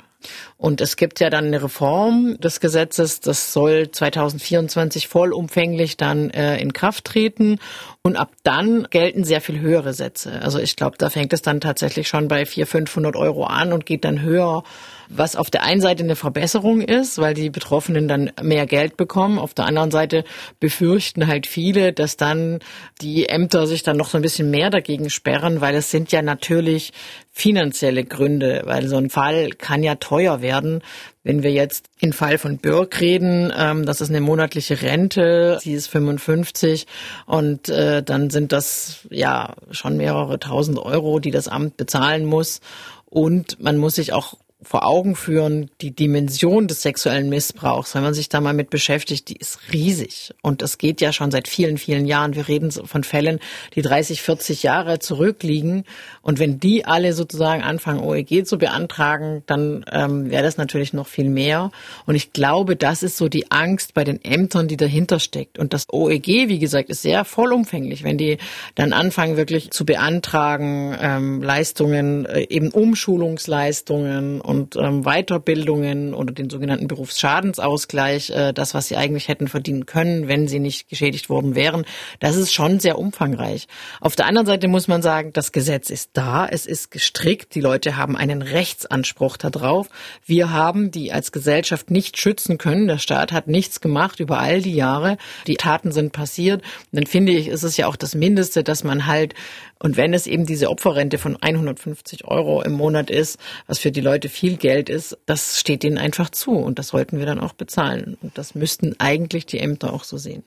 Und 0.58 0.82
es 0.82 0.96
gibt 0.96 1.20
ja 1.20 1.30
dann 1.30 1.46
eine 1.46 1.64
Reform 1.64 2.38
des 2.40 2.60
Gesetzes, 2.60 3.22
das 3.22 3.54
soll 3.54 3.92
2024 3.92 5.08
vollumfänglich 5.08 5.98
dann 5.98 6.30
äh, 6.32 6.58
in 6.60 6.74
Kraft 6.74 7.06
treten. 7.06 7.60
Und 8.02 8.16
ab 8.16 8.32
dann 8.44 8.88
gelten 8.90 9.24
sehr 9.24 9.42
viel 9.42 9.60
höhere 9.60 9.94
Sätze. 9.94 10.42
Also 10.42 10.60
ich 10.60 10.76
glaube, 10.76 10.98
da 10.98 11.10
fängt 11.10 11.34
es 11.34 11.42
dann 11.42 11.62
tatsächlich 11.62 12.08
schon 12.08 12.28
bei 12.28 12.46
400, 12.46 12.90
500 12.90 13.16
Euro 13.16 13.46
an 13.46 13.74
und 13.74 13.86
geht 13.86 14.06
dann 14.06 14.22
höher 14.22 14.64
was 15.10 15.36
auf 15.36 15.50
der 15.50 15.64
einen 15.64 15.82
Seite 15.82 16.04
eine 16.04 16.16
Verbesserung 16.16 16.82
ist, 16.82 17.18
weil 17.18 17.34
die 17.34 17.50
Betroffenen 17.50 18.08
dann 18.08 18.32
mehr 18.42 18.68
Geld 18.68 18.96
bekommen. 18.96 19.40
Auf 19.40 19.56
der 19.56 19.66
anderen 19.66 19.92
Seite 19.92 20.24
befürchten 20.60 21.28
halt 21.28 21.48
viele, 21.48 21.92
dass 21.94 22.16
dann 22.16 22.60
die 23.02 23.28
Ämter 23.28 23.66
sich 23.66 23.82
dann 23.82 23.98
noch 23.98 24.10
so 24.10 24.18
ein 24.18 24.22
bisschen 24.22 24.52
mehr 24.52 24.70
dagegen 24.70 25.10
sperren, 25.10 25.62
weil 25.62 25.76
es 25.76 25.90
sind 25.90 26.12
ja 26.12 26.22
natürlich 26.22 26.94
finanzielle 27.32 28.04
Gründe, 28.04 28.62
weil 28.66 28.88
so 28.88 28.98
ein 28.98 29.10
Fall 29.10 29.50
kann 29.50 29.82
ja 29.82 29.96
teuer 30.10 30.42
werden. 30.42 30.82
Wenn 31.24 31.44
wir 31.44 31.52
jetzt 31.52 31.90
im 32.00 32.14
Fall 32.14 32.40
von 32.40 32.58
Birk 32.58 33.00
reden, 33.00 33.54
ähm, 33.56 33.86
das 33.86 34.02
ist 34.02 34.10
eine 34.10 34.22
monatliche 34.22 34.82
Rente, 34.82 35.60
sie 35.62 35.74
ist 35.74 35.88
55 35.88 36.88
und 37.28 37.70
äh, 37.70 38.02
dann 38.02 38.32
sind 38.32 38.52
das 38.52 39.08
ja 39.12 39.54
schon 39.70 39.98
mehrere 39.98 40.40
tausend 40.40 40.80
Euro, 40.80 41.20
die 41.20 41.30
das 41.30 41.48
Amt 41.48 41.78
bezahlen 41.78 42.26
muss. 42.26 42.60
Und 43.06 43.62
man 43.62 43.78
muss 43.78 43.96
sich 43.96 44.14
auch 44.14 44.36
vor 44.62 44.86
Augen 44.86 45.16
führen, 45.16 45.72
die 45.80 45.92
Dimension 45.92 46.68
des 46.68 46.82
sexuellen 46.82 47.30
Missbrauchs, 47.30 47.96
wenn 47.96 48.04
man 48.04 48.14
sich 48.14 48.28
da 48.28 48.42
mal 48.42 48.54
mit 48.54 48.70
beschäftigt, 48.70 49.30
die 49.30 49.38
ist 49.38 49.60
riesig. 49.72 50.34
Und 50.42 50.62
es 50.62 50.78
geht 50.78 51.00
ja 51.00 51.14
schon 51.14 51.32
seit 51.32 51.48
vielen, 51.48 51.78
vielen 51.78 52.06
Jahren. 52.06 52.36
Wir 52.36 52.50
reden 52.50 52.70
von 52.70 53.06
Fällen, 53.06 53.40
die 53.76 53.82
30, 53.82 54.22
40 54.22 54.64
Jahre 54.64 55.00
zurückliegen. 55.00 55.86
Und 56.22 56.40
wenn 56.40 56.60
die 56.60 56.84
alle 56.84 57.14
sozusagen 57.14 57.64
anfangen, 57.64 58.02
OEG 58.02 58.46
zu 58.46 58.58
beantragen, 58.58 59.44
dann 59.46 59.86
ähm, 59.94 60.30
wäre 60.30 60.44
das 60.44 60.58
natürlich 60.58 60.92
noch 60.92 61.08
viel 61.08 61.30
mehr. 61.30 61.72
Und 62.06 62.16
ich 62.16 62.34
glaube, 62.34 62.76
das 62.76 63.02
ist 63.02 63.16
so 63.16 63.30
die 63.30 63.52
Angst 63.52 63.94
bei 63.94 64.04
den 64.04 64.24
Ämtern, 64.26 64.68
die 64.68 64.78
dahinter 64.78 65.20
steckt. 65.20 65.58
Und 65.58 65.74
das 65.74 65.88
OEG, 65.90 66.50
wie 66.50 66.60
gesagt, 66.60 66.90
ist 66.90 67.02
sehr 67.02 67.24
vollumfänglich. 67.24 68.04
Wenn 68.04 68.18
die 68.18 68.38
dann 68.76 68.92
anfangen, 68.92 69.38
wirklich 69.38 69.72
zu 69.72 69.86
beantragen, 69.86 70.98
ähm, 71.00 71.42
Leistungen, 71.42 72.26
äh, 72.26 72.46
eben 72.50 72.72
Umschulungsleistungen 72.72 74.42
und 74.50 74.76
ähm, 74.76 75.04
Weiterbildungen 75.04 76.14
oder 76.14 76.34
den 76.34 76.50
sogenannten 76.50 76.88
Berufsschadensausgleich, 76.88 78.32
äh, 78.32 78.52
das, 78.52 78.74
was 78.74 78.88
sie 78.88 78.98
eigentlich 78.98 79.28
hätten 79.28 79.48
verdienen 79.48 79.86
können, 79.86 80.28
wenn 80.28 80.48
sie 80.48 80.60
nicht 80.60 80.90
geschädigt 80.90 81.30
worden 81.30 81.54
wären, 81.54 81.86
das 82.20 82.36
ist 82.36 82.52
schon 82.52 82.80
sehr 82.80 82.98
umfangreich. 82.98 83.68
Auf 84.02 84.16
der 84.16 84.26
anderen 84.26 84.48
Seite 84.48 84.68
muss 84.68 84.88
man 84.88 85.02
sagen, 85.02 85.32
das 85.34 85.52
Gesetz 85.52 85.92
ist 85.92 86.12
da, 86.14 86.48
es 86.48 86.66
ist 86.66 86.90
gestrickt, 86.90 87.54
die 87.54 87.62
Leute 87.62 87.96
haben 87.96 88.18
einen 88.18 88.42
Rechtsanspruch 88.42 89.38
darauf. 89.38 89.88
Wir 90.26 90.52
haben 90.52 90.90
die 90.90 91.14
als 91.14 91.32
Gesellschaft 91.32 91.92
nicht 91.92 92.18
schützen 92.18 92.58
können. 92.58 92.88
Der 92.88 92.98
Staat 92.98 93.32
hat 93.32 93.48
nichts 93.48 93.82
gemacht 93.82 94.20
über 94.20 94.40
all 94.40 94.62
die 94.62 94.74
Jahre. 94.74 95.18
Die 95.46 95.56
Taten 95.56 95.92
sind 95.92 96.12
passiert. 96.12 96.64
Und 96.92 97.00
dann 97.00 97.06
finde 97.06 97.34
ich, 97.34 97.48
ist 97.48 97.64
es 97.64 97.78
ja 97.78 97.86
auch 97.86 97.96
das 97.96 98.16
Mindeste, 98.16 98.64
dass 98.64 98.84
man 98.84 99.06
halt 99.06 99.36
und 99.82 99.96
wenn 99.96 100.14
es 100.14 100.28
eben 100.28 100.46
diese 100.46 100.70
Opferrente 100.70 101.18
von 101.18 101.38
150 101.42 102.26
Euro 102.26 102.62
im 102.62 102.74
Monat 102.74 103.10
ist, 103.10 103.40
was 103.66 103.80
für 103.80 103.92
die 103.92 104.02
Leute 104.02 104.28
viel 104.28 104.58
Geld 104.58 104.90
ist, 104.90 105.18
das 105.26 105.58
steht 105.60 105.86
ihnen 105.86 105.98
einfach 105.98 106.30
zu 106.30 106.52
und 106.52 106.80
das 106.80 106.90
sollten 106.90 107.18
wir 107.18 107.26
dann 107.26 107.40
auch 107.40 107.54
bezahlen. 107.54 108.18
Und 108.22 108.38
das 108.38 108.56
müssten 108.56 108.96
eigentlich 109.00 109.46
die 109.46 109.60
Ämter 109.60 109.94
auch 109.94 110.04
so 110.04 110.18
sehen. 110.18 110.44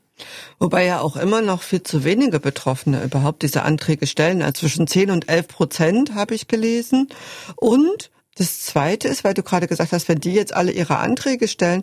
Wobei 0.58 0.84
ja 0.84 1.00
auch 1.00 1.16
immer 1.16 1.40
noch 1.40 1.62
viel 1.62 1.82
zu 1.82 2.04
wenige 2.04 2.40
Betroffene 2.40 3.02
überhaupt 3.02 3.42
diese 3.42 3.62
Anträge 3.62 4.06
stellen. 4.06 4.42
Also 4.42 4.60
zwischen 4.60 4.86
10 4.86 5.10
und 5.10 5.28
11 5.30 5.48
Prozent 5.48 6.14
habe 6.14 6.34
ich 6.34 6.46
gelesen. 6.46 7.08
Und 7.56 8.10
das 8.36 8.60
Zweite 8.60 9.08
ist, 9.08 9.24
weil 9.24 9.34
du 9.34 9.42
gerade 9.42 9.66
gesagt 9.66 9.92
hast, 9.92 10.08
wenn 10.08 10.20
die 10.20 10.34
jetzt 10.34 10.54
alle 10.54 10.72
ihre 10.72 10.98
Anträge 10.98 11.48
stellen, 11.48 11.82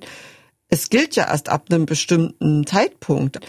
es 0.69 0.89
gilt 0.89 1.15
ja 1.15 1.27
erst 1.27 1.49
ab 1.49 1.65
einem 1.69 1.87
bestimmten 1.87 2.65
Zeitpunkt 2.67 3.39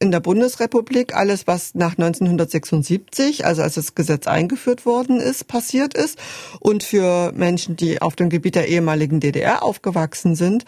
in 0.00 0.10
der 0.10 0.20
Bundesrepublik 0.20 1.14
alles, 1.14 1.46
was 1.46 1.74
nach 1.74 1.92
1976, 1.92 3.44
also 3.44 3.62
als 3.62 3.74
das 3.74 3.94
Gesetz 3.94 4.26
eingeführt 4.26 4.86
worden 4.86 5.20
ist, 5.20 5.46
passiert 5.46 5.94
ist. 5.94 6.18
Und 6.58 6.82
für 6.82 7.32
Menschen, 7.32 7.76
die 7.76 8.00
auf 8.00 8.16
dem 8.16 8.30
Gebiet 8.30 8.54
der 8.54 8.68
ehemaligen 8.68 9.20
DDR 9.20 9.62
aufgewachsen 9.62 10.34
sind, 10.34 10.64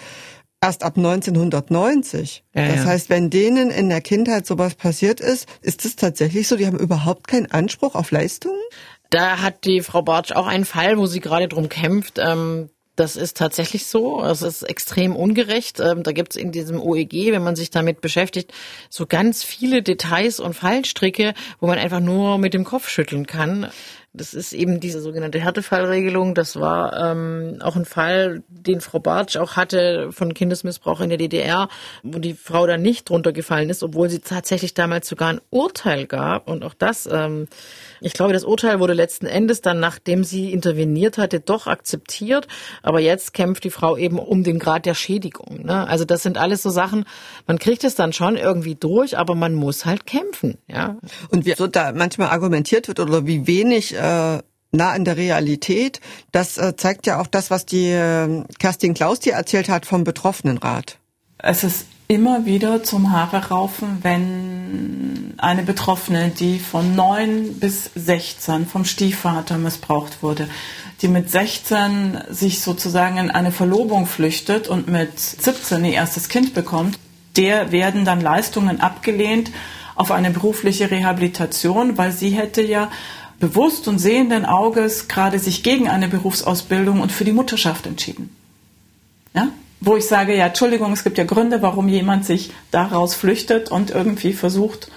erst 0.60 0.84
ab 0.84 0.98
1990. 0.98 2.44
Ja, 2.54 2.68
das 2.68 2.76
ja. 2.76 2.84
heißt, 2.84 3.10
wenn 3.10 3.30
denen 3.30 3.70
in 3.70 3.88
der 3.88 4.02
Kindheit 4.02 4.46
sowas 4.46 4.74
passiert 4.74 5.20
ist, 5.20 5.48
ist 5.62 5.84
es 5.86 5.96
tatsächlich 5.96 6.46
so, 6.46 6.56
die 6.56 6.66
haben 6.66 6.78
überhaupt 6.78 7.26
keinen 7.26 7.50
Anspruch 7.50 7.94
auf 7.94 8.10
Leistungen? 8.10 8.60
Da 9.08 9.40
hat 9.40 9.64
die 9.64 9.80
Frau 9.80 10.02
Bartsch 10.02 10.32
auch 10.32 10.46
einen 10.46 10.66
Fall, 10.66 10.98
wo 10.98 11.06
sie 11.06 11.20
gerade 11.20 11.48
drum 11.48 11.68
kämpft. 11.68 12.18
Ähm 12.18 12.68
das 12.96 13.16
ist 13.16 13.36
tatsächlich 13.36 13.86
so. 13.86 14.22
Es 14.22 14.42
ist 14.42 14.62
extrem 14.62 15.16
ungerecht. 15.16 15.80
Ähm, 15.80 16.02
da 16.02 16.12
gibt 16.12 16.36
es 16.36 16.42
in 16.42 16.52
diesem 16.52 16.80
OEG, 16.80 17.32
wenn 17.32 17.42
man 17.42 17.56
sich 17.56 17.70
damit 17.70 18.00
beschäftigt, 18.00 18.52
so 18.90 19.06
ganz 19.06 19.42
viele 19.44 19.82
Details 19.82 20.40
und 20.40 20.54
Fallstricke, 20.54 21.34
wo 21.60 21.66
man 21.66 21.78
einfach 21.78 22.00
nur 22.00 22.38
mit 22.38 22.54
dem 22.54 22.64
Kopf 22.64 22.88
schütteln 22.88 23.26
kann. 23.26 23.70
Das 24.14 24.34
ist 24.34 24.52
eben 24.52 24.78
diese 24.78 25.00
sogenannte 25.00 25.40
Härtefallregelung. 25.40 26.34
Das 26.34 26.60
war 26.60 27.12
ähm, 27.12 27.60
auch 27.62 27.76
ein 27.76 27.86
Fall, 27.86 28.42
den 28.48 28.82
Frau 28.82 28.98
Bartsch 28.98 29.38
auch 29.38 29.56
hatte 29.56 30.12
von 30.12 30.34
Kindesmissbrauch 30.34 31.00
in 31.00 31.08
der 31.08 31.16
DDR, 31.16 31.68
wo 32.02 32.18
die 32.18 32.34
Frau 32.34 32.66
dann 32.66 32.82
nicht 32.82 33.08
drunter 33.08 33.32
gefallen 33.32 33.70
ist, 33.70 33.82
obwohl 33.82 34.10
sie 34.10 34.18
tatsächlich 34.18 34.74
damals 34.74 35.08
sogar 35.08 35.30
ein 35.30 35.40
Urteil 35.48 36.06
gab. 36.06 36.50
Und 36.50 36.62
auch 36.62 36.74
das, 36.74 37.08
ähm, 37.10 37.48
ich 38.02 38.12
glaube, 38.12 38.34
das 38.34 38.44
Urteil 38.44 38.80
wurde 38.80 38.92
letzten 38.92 39.24
Endes 39.24 39.62
dann, 39.62 39.80
nachdem 39.80 40.24
sie 40.24 40.52
interveniert 40.52 41.16
hatte, 41.16 41.40
doch 41.40 41.66
akzeptiert. 41.66 42.48
Aber 42.82 43.00
jetzt 43.00 43.32
kämpft 43.32 43.64
die 43.64 43.70
Frau 43.70 43.96
eben 43.96 44.18
um 44.18 44.44
den 44.44 44.58
Grad 44.58 44.84
der 44.84 44.94
Schädigung. 44.94 45.64
Ne? 45.64 45.88
Also 45.88 46.04
das 46.04 46.22
sind 46.22 46.36
alles 46.36 46.62
so 46.62 46.68
Sachen, 46.68 47.06
man 47.46 47.58
kriegt 47.58 47.82
es 47.82 47.94
dann 47.94 48.12
schon 48.12 48.36
irgendwie 48.36 48.74
durch, 48.74 49.16
aber 49.16 49.34
man 49.34 49.54
muss 49.54 49.86
halt 49.86 50.04
kämpfen. 50.04 50.58
Ja. 50.68 50.98
Und 51.30 51.46
wie 51.46 51.54
so 51.54 51.66
da 51.66 51.92
manchmal 51.92 52.28
argumentiert 52.28 52.88
wird 52.88 53.00
oder 53.00 53.26
wie 53.26 53.46
wenig 53.46 54.01
äh, 54.02 54.42
nah 54.72 54.90
an 54.90 55.04
der 55.04 55.16
Realität. 55.16 56.00
Das 56.32 56.58
äh, 56.58 56.76
zeigt 56.76 57.06
ja 57.06 57.20
auch 57.20 57.26
das, 57.26 57.50
was 57.50 57.66
die 57.66 57.90
äh, 57.90 58.44
Kerstin 58.58 58.94
Klaus 58.94 59.20
dir 59.20 59.34
erzählt 59.34 59.68
hat 59.68 59.86
vom 59.86 60.04
Betroffenenrat. 60.04 60.98
Es 61.38 61.64
ist 61.64 61.86
immer 62.08 62.44
wieder 62.44 62.82
zum 62.82 63.10
Haare 63.10 63.48
raufen, 63.48 63.98
wenn 64.02 65.34
eine 65.38 65.62
Betroffene, 65.62 66.30
die 66.30 66.58
von 66.58 66.94
neun 66.94 67.54
bis 67.58 67.90
16 67.94 68.66
vom 68.66 68.84
Stiefvater 68.84 69.56
missbraucht 69.56 70.22
wurde, 70.22 70.48
die 71.00 71.08
mit 71.08 71.30
16 71.30 72.18
sich 72.30 72.60
sozusagen 72.60 73.16
in 73.16 73.30
eine 73.30 73.50
Verlobung 73.50 74.06
flüchtet 74.06 74.68
und 74.68 74.88
mit 74.88 75.18
17 75.18 75.84
ihr 75.84 75.92
erstes 75.94 76.28
Kind 76.28 76.54
bekommt, 76.54 76.98
der 77.36 77.72
werden 77.72 78.04
dann 78.04 78.20
Leistungen 78.20 78.80
abgelehnt 78.80 79.50
auf 79.94 80.10
eine 80.10 80.30
berufliche 80.30 80.90
Rehabilitation, 80.90 81.98
weil 81.98 82.12
sie 82.12 82.30
hätte 82.30 82.62
ja 82.62 82.90
bewusst 83.42 83.88
und 83.88 83.98
sehenden 83.98 84.46
Auges 84.46 85.08
gerade 85.08 85.40
sich 85.40 85.64
gegen 85.64 85.88
eine 85.88 86.06
Berufsausbildung 86.06 87.00
und 87.00 87.10
für 87.10 87.24
die 87.24 87.32
Mutterschaft 87.32 87.86
entschieden. 87.86 88.30
Ja? 89.34 89.48
Wo 89.80 89.96
ich 89.96 90.06
sage, 90.06 90.36
ja, 90.36 90.46
Entschuldigung, 90.46 90.92
es 90.92 91.02
gibt 91.02 91.18
ja 91.18 91.24
Gründe, 91.24 91.60
warum 91.60 91.88
jemand 91.88 92.24
sich 92.24 92.52
daraus 92.70 93.16
flüchtet 93.16 93.68
und 93.68 93.90
irgendwie 93.90 94.32
versucht 94.32 94.92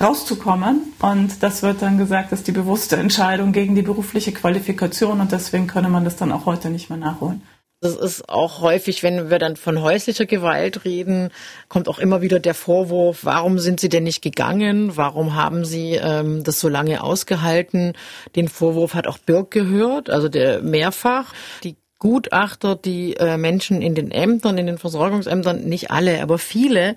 rauszukommen. 0.00 0.94
Und 0.98 1.42
das 1.42 1.62
wird 1.62 1.82
dann 1.82 1.98
gesagt, 1.98 2.32
dass 2.32 2.42
die 2.42 2.52
bewusste 2.52 2.96
Entscheidung 2.96 3.52
gegen 3.52 3.74
die 3.74 3.82
berufliche 3.82 4.32
Qualifikation 4.32 5.20
und 5.20 5.30
deswegen 5.32 5.66
könne 5.66 5.90
man 5.90 6.04
das 6.04 6.16
dann 6.16 6.32
auch 6.32 6.46
heute 6.46 6.70
nicht 6.70 6.88
mehr 6.88 6.98
nachholen. 6.98 7.42
Das 7.82 7.96
ist 7.96 8.28
auch 8.28 8.60
häufig, 8.60 9.02
wenn 9.02 9.30
wir 9.30 9.38
dann 9.38 9.56
von 9.56 9.80
häuslicher 9.80 10.26
Gewalt 10.26 10.84
reden, 10.84 11.30
kommt 11.68 11.88
auch 11.88 11.98
immer 11.98 12.20
wieder 12.20 12.38
der 12.38 12.52
Vorwurf, 12.52 13.24
warum 13.24 13.58
sind 13.58 13.80
Sie 13.80 13.88
denn 13.88 14.02
nicht 14.02 14.20
gegangen? 14.20 14.98
Warum 14.98 15.34
haben 15.34 15.64
Sie 15.64 15.94
ähm, 15.94 16.44
das 16.44 16.60
so 16.60 16.68
lange 16.68 17.02
ausgehalten? 17.02 17.94
Den 18.36 18.48
Vorwurf 18.48 18.92
hat 18.92 19.06
auch 19.06 19.16
Birk 19.16 19.50
gehört, 19.50 20.10
also 20.10 20.28
der 20.28 20.60
mehrfach. 20.60 21.32
Die 21.64 21.76
Gutachter, 22.00 22.76
die 22.76 23.14
äh, 23.18 23.36
Menschen 23.36 23.82
in 23.82 23.94
den 23.94 24.10
Ämtern, 24.10 24.56
in 24.56 24.66
den 24.66 24.78
Versorgungsämtern, 24.78 25.64
nicht 25.64 25.90
alle, 25.90 26.22
aber 26.22 26.38
viele, 26.38 26.96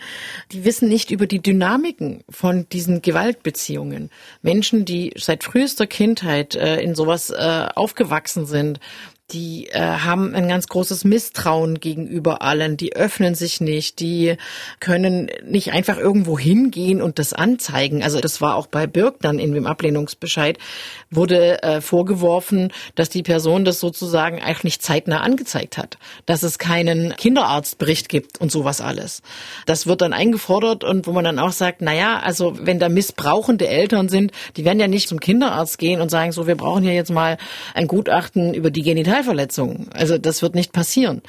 die 0.54 0.64
wissen 0.64 0.88
nicht 0.88 1.12
über 1.12 1.28
die 1.28 1.42
Dynamiken 1.42 2.24
von 2.30 2.68
diesen 2.70 3.02
Gewaltbeziehungen. 3.02 4.10
Menschen, 4.42 4.86
die 4.86 5.14
seit 5.18 5.44
frühester 5.44 5.88
Kindheit 5.88 6.56
äh, 6.56 6.82
in 6.82 6.96
sowas 6.96 7.30
äh, 7.32 7.68
aufgewachsen 7.76 8.46
sind, 8.46 8.80
die 9.34 9.68
äh, 9.72 9.80
haben 9.80 10.36
ein 10.36 10.48
ganz 10.48 10.68
großes 10.68 11.04
Misstrauen 11.06 11.80
gegenüber 11.80 12.44
allen, 12.44 12.78
die 12.78 12.96
öffnen 12.96 13.34
sich 13.34 13.62
nicht, 13.62 14.00
die 14.00 14.38
können 14.80 15.30
nicht 15.44 15.74
einfach 15.74 15.98
irgendwo 15.98 16.38
hingehen 16.38 17.02
und 17.02 17.18
das 17.18 17.34
anzeigen. 17.34 18.04
Also 18.04 18.20
das 18.20 18.42
war 18.42 18.56
auch 18.56 18.68
bei 18.68 18.86
Birk 18.86 19.16
dann 19.22 19.40
in 19.40 19.54
dem 19.54 19.66
Ablehnungsbescheid, 19.66 20.60
wurde 21.10 21.64
äh, 21.64 21.82
vorgeworfen, 21.82 22.72
dass 22.96 23.10
die 23.10 23.24
Person 23.24 23.66
das 23.66 23.80
sozusagen 23.80 24.42
eigentlich 24.42 24.64
nicht 24.64 24.82
zeitnah 24.84 25.22
angezeigt 25.22 25.78
hat, 25.78 25.98
dass 26.26 26.44
es 26.44 26.60
keinen 26.60 27.16
Kinderarztbericht 27.16 28.10
gibt 28.10 28.40
und 28.40 28.52
sowas 28.52 28.82
alles. 28.82 29.24
Das 29.66 29.88
wird 29.88 30.02
dann 30.02 30.14
eingefordert 30.14 30.84
und 30.84 31.08
wo 31.08 31.12
man 31.12 31.26
dann 31.26 31.40
auch 31.40 31.52
sagt, 31.52 31.82
na 31.82 31.94
ja, 31.94 32.20
also 32.20 32.56
wenn 32.62 32.80
da 32.80 32.88
missbrauchende 32.88 33.68
Eltern 33.68 34.10
sind, 34.10 34.32
die 34.58 34.66
werden 34.66 34.80
ja 34.80 34.88
nicht 34.88 35.10
zum 35.10 35.20
Kinderarzt 35.20 35.80
gehen 35.80 36.02
und 36.02 36.10
sagen, 36.10 36.32
so 36.32 36.46
wir 36.46 36.56
brauchen 36.56 36.84
ja 36.84 36.92
jetzt 36.92 37.12
mal 37.12 37.38
ein 37.74 37.88
Gutachten 37.88 38.54
über 38.54 38.70
die 38.70 38.84
Genital 38.84 39.23
Sexualverletzung. 39.24 39.88
Also 39.94 40.18
das 40.18 40.42
wird 40.42 40.56
nicht 40.56 40.72
passieren. 40.74 41.22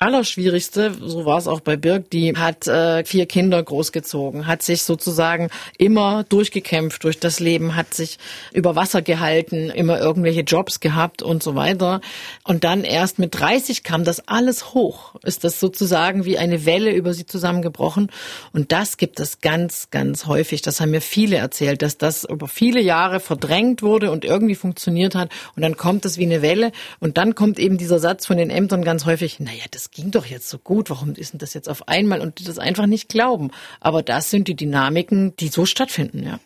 Allerschwierigste, 0.00 0.94
so 0.94 1.24
war 1.24 1.38
es 1.38 1.48
auch 1.48 1.58
bei 1.58 1.76
Birg, 1.76 2.08
die 2.10 2.36
hat 2.36 2.68
äh, 2.68 3.04
vier 3.04 3.26
Kinder 3.26 3.60
großgezogen, 3.60 4.46
hat 4.46 4.62
sich 4.62 4.82
sozusagen 4.82 5.50
immer 5.76 6.22
durchgekämpft 6.22 7.02
durch 7.02 7.18
das 7.18 7.40
Leben, 7.40 7.74
hat 7.74 7.94
sich 7.94 8.18
über 8.52 8.76
Wasser 8.76 9.02
gehalten, 9.02 9.70
immer 9.70 9.98
irgendwelche 9.98 10.42
Jobs 10.42 10.78
gehabt 10.78 11.20
und 11.20 11.42
so 11.42 11.56
weiter. 11.56 12.00
Und 12.44 12.62
dann 12.62 12.84
erst 12.84 13.18
mit 13.18 13.40
30 13.40 13.82
kam 13.82 14.04
das 14.04 14.28
alles 14.28 14.72
hoch. 14.72 15.16
Ist 15.24 15.42
das 15.42 15.58
sozusagen 15.58 16.24
wie 16.24 16.38
eine 16.38 16.64
Welle 16.64 16.92
über 16.92 17.12
sie 17.12 17.26
zusammengebrochen. 17.26 18.12
Und 18.52 18.70
das 18.70 18.98
gibt 18.98 19.18
es 19.18 19.40
ganz, 19.40 19.90
ganz 19.90 20.26
häufig. 20.26 20.62
Das 20.62 20.80
haben 20.80 20.92
mir 20.92 21.00
viele 21.00 21.38
erzählt, 21.38 21.82
dass 21.82 21.98
das 21.98 22.22
über 22.22 22.46
viele 22.46 22.80
Jahre 22.80 23.18
verdrängt 23.18 23.82
wurde 23.82 24.12
und 24.12 24.24
irgendwie 24.24 24.54
funktioniert 24.54 25.16
hat. 25.16 25.32
Und 25.56 25.62
dann 25.62 25.76
kommt 25.76 26.04
es 26.04 26.18
wie 26.18 26.26
eine 26.26 26.40
Welle. 26.40 26.70
Und 27.00 27.18
dann 27.18 27.34
kommt 27.34 27.58
eben 27.58 27.78
dieser 27.78 27.98
Satz 27.98 28.26
von 28.26 28.36
den 28.36 28.50
Ämtern 28.50 28.84
ganz 28.84 29.04
häufig, 29.04 29.40
naja, 29.40 29.64
das 29.72 29.87
ging 29.90 30.10
doch 30.10 30.26
jetzt 30.26 30.48
so 30.48 30.58
gut, 30.58 30.90
warum 30.90 31.14
ist 31.14 31.32
denn 31.32 31.38
das 31.38 31.54
jetzt 31.54 31.68
auf 31.68 31.88
einmal? 31.88 32.20
Und 32.20 32.38
die 32.38 32.44
das 32.44 32.58
einfach 32.58 32.86
nicht 32.86 33.08
glauben. 33.08 33.50
Aber 33.80 34.02
das 34.02 34.30
sind 34.30 34.48
die 34.48 34.56
Dynamiken, 34.56 35.34
die 35.36 35.48
so 35.48 35.66
stattfinden, 35.66 36.24
ja. 36.24 36.40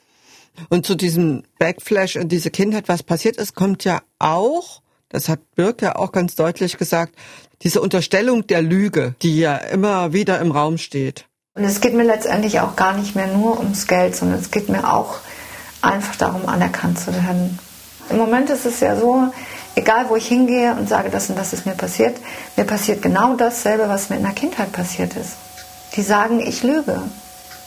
Und 0.69 0.85
zu 0.85 0.95
diesem 0.95 1.45
Backflash 1.59 2.17
in 2.17 2.29
diese 2.29 2.51
Kindheit, 2.51 2.89
was 2.89 3.03
passiert 3.03 3.37
ist, 3.37 3.55
kommt 3.55 3.85
ja 3.85 4.03
auch, 4.19 4.83
das 5.09 5.29
hat 5.29 5.41
Birk 5.55 5.81
ja 5.83 5.97
auch 5.97 6.13
ganz 6.13 6.35
deutlich 6.35 6.77
gesagt, 6.77 7.15
diese 7.63 7.81
Unterstellung 7.81 8.47
der 8.47 8.61
Lüge, 8.61 9.15
die 9.23 9.39
ja 9.39 9.57
immer 9.57 10.13
wieder 10.13 10.41
im 10.41 10.51
Raum 10.51 10.79
steht. 10.79 11.27
Und 11.55 11.65
es 11.65 11.81
geht 11.81 11.95
mir 11.95 12.05
letztendlich 12.05 12.61
auch 12.61 12.77
gar 12.77 12.97
nicht 12.97 13.15
mehr 13.15 13.27
nur 13.27 13.59
ums 13.59 13.87
Geld, 13.87 14.17
sondern 14.17 14.41
es 14.41 14.51
geht 14.51 14.69
mir 14.69 14.93
auch 14.93 15.19
einfach 15.81 16.17
darum, 16.17 16.49
anerkannt 16.49 16.99
zu 16.99 17.13
werden. 17.13 17.59
Im 18.09 18.17
Moment 18.17 18.51
ist 18.51 18.67
es 18.67 18.81
ja 18.81 18.97
so, 18.97 19.33
egal 19.75 20.09
wo 20.09 20.17
ich 20.17 20.27
hingehe 20.27 20.75
und 20.75 20.89
sage, 20.89 21.11
das 21.11 21.29
und 21.29 21.39
das 21.39 21.53
ist 21.53 21.67
mir 21.67 21.75
passiert, 21.75 22.17
mir 22.57 22.65
passiert 22.65 23.03
genau 23.03 23.35
dasselbe, 23.35 23.89
was 23.89 24.11
mir 24.11 24.17
in 24.17 24.23
der 24.23 24.33
Kindheit 24.33 24.73
passiert 24.73 25.15
ist. 25.17 25.33
Die 25.97 26.03
sagen, 26.03 26.41
ich 26.41 26.63
lüge. 26.63 27.03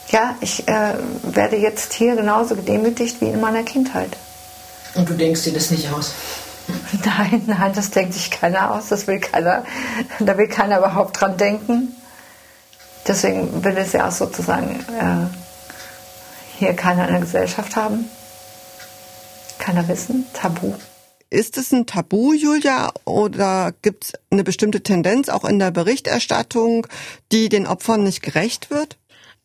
Ja, 0.08 0.36
ich 0.40 0.68
äh, 0.68 0.94
werde 1.22 1.56
jetzt 1.56 1.92
hier 1.92 2.14
genauso 2.14 2.54
gedemütigt 2.54 3.20
wie 3.20 3.26
in 3.26 3.40
meiner 3.40 3.64
Kindheit. 3.64 4.16
Und 4.94 5.08
du 5.08 5.14
denkst 5.14 5.42
dir 5.42 5.52
das 5.52 5.70
nicht 5.70 5.90
aus? 5.92 6.12
Nein, 7.04 7.42
nein, 7.46 7.72
das 7.74 7.90
denkt 7.90 8.14
sich 8.14 8.30
keiner 8.30 8.74
aus. 8.74 8.88
Das 8.88 9.06
will 9.06 9.20
keiner, 9.20 9.64
da 10.18 10.36
will 10.38 10.48
keiner 10.48 10.78
überhaupt 10.78 11.20
dran 11.20 11.36
denken. 11.36 11.94
Deswegen 13.06 13.64
will 13.64 13.76
es 13.76 13.92
ja 13.92 14.08
auch 14.08 14.12
sozusagen 14.12 14.84
äh, 14.98 15.26
hier 16.58 16.74
keiner 16.74 17.06
in 17.06 17.12
der 17.12 17.20
Gesellschaft 17.20 17.76
haben. 17.76 18.10
Keiner 19.58 19.86
wissen. 19.88 20.26
Tabu. 20.32 20.74
Ist 21.28 21.58
es 21.58 21.72
ein 21.72 21.86
Tabu, 21.86 22.32
Julia, 22.32 22.92
oder 23.04 23.72
gibt 23.82 24.04
es 24.04 24.12
eine 24.30 24.44
bestimmte 24.44 24.82
Tendenz 24.82 25.28
auch 25.28 25.44
in 25.44 25.58
der 25.58 25.72
Berichterstattung, 25.72 26.86
die 27.32 27.48
den 27.48 27.66
Opfern 27.66 28.04
nicht 28.04 28.22
gerecht 28.22 28.70
wird? 28.70 28.96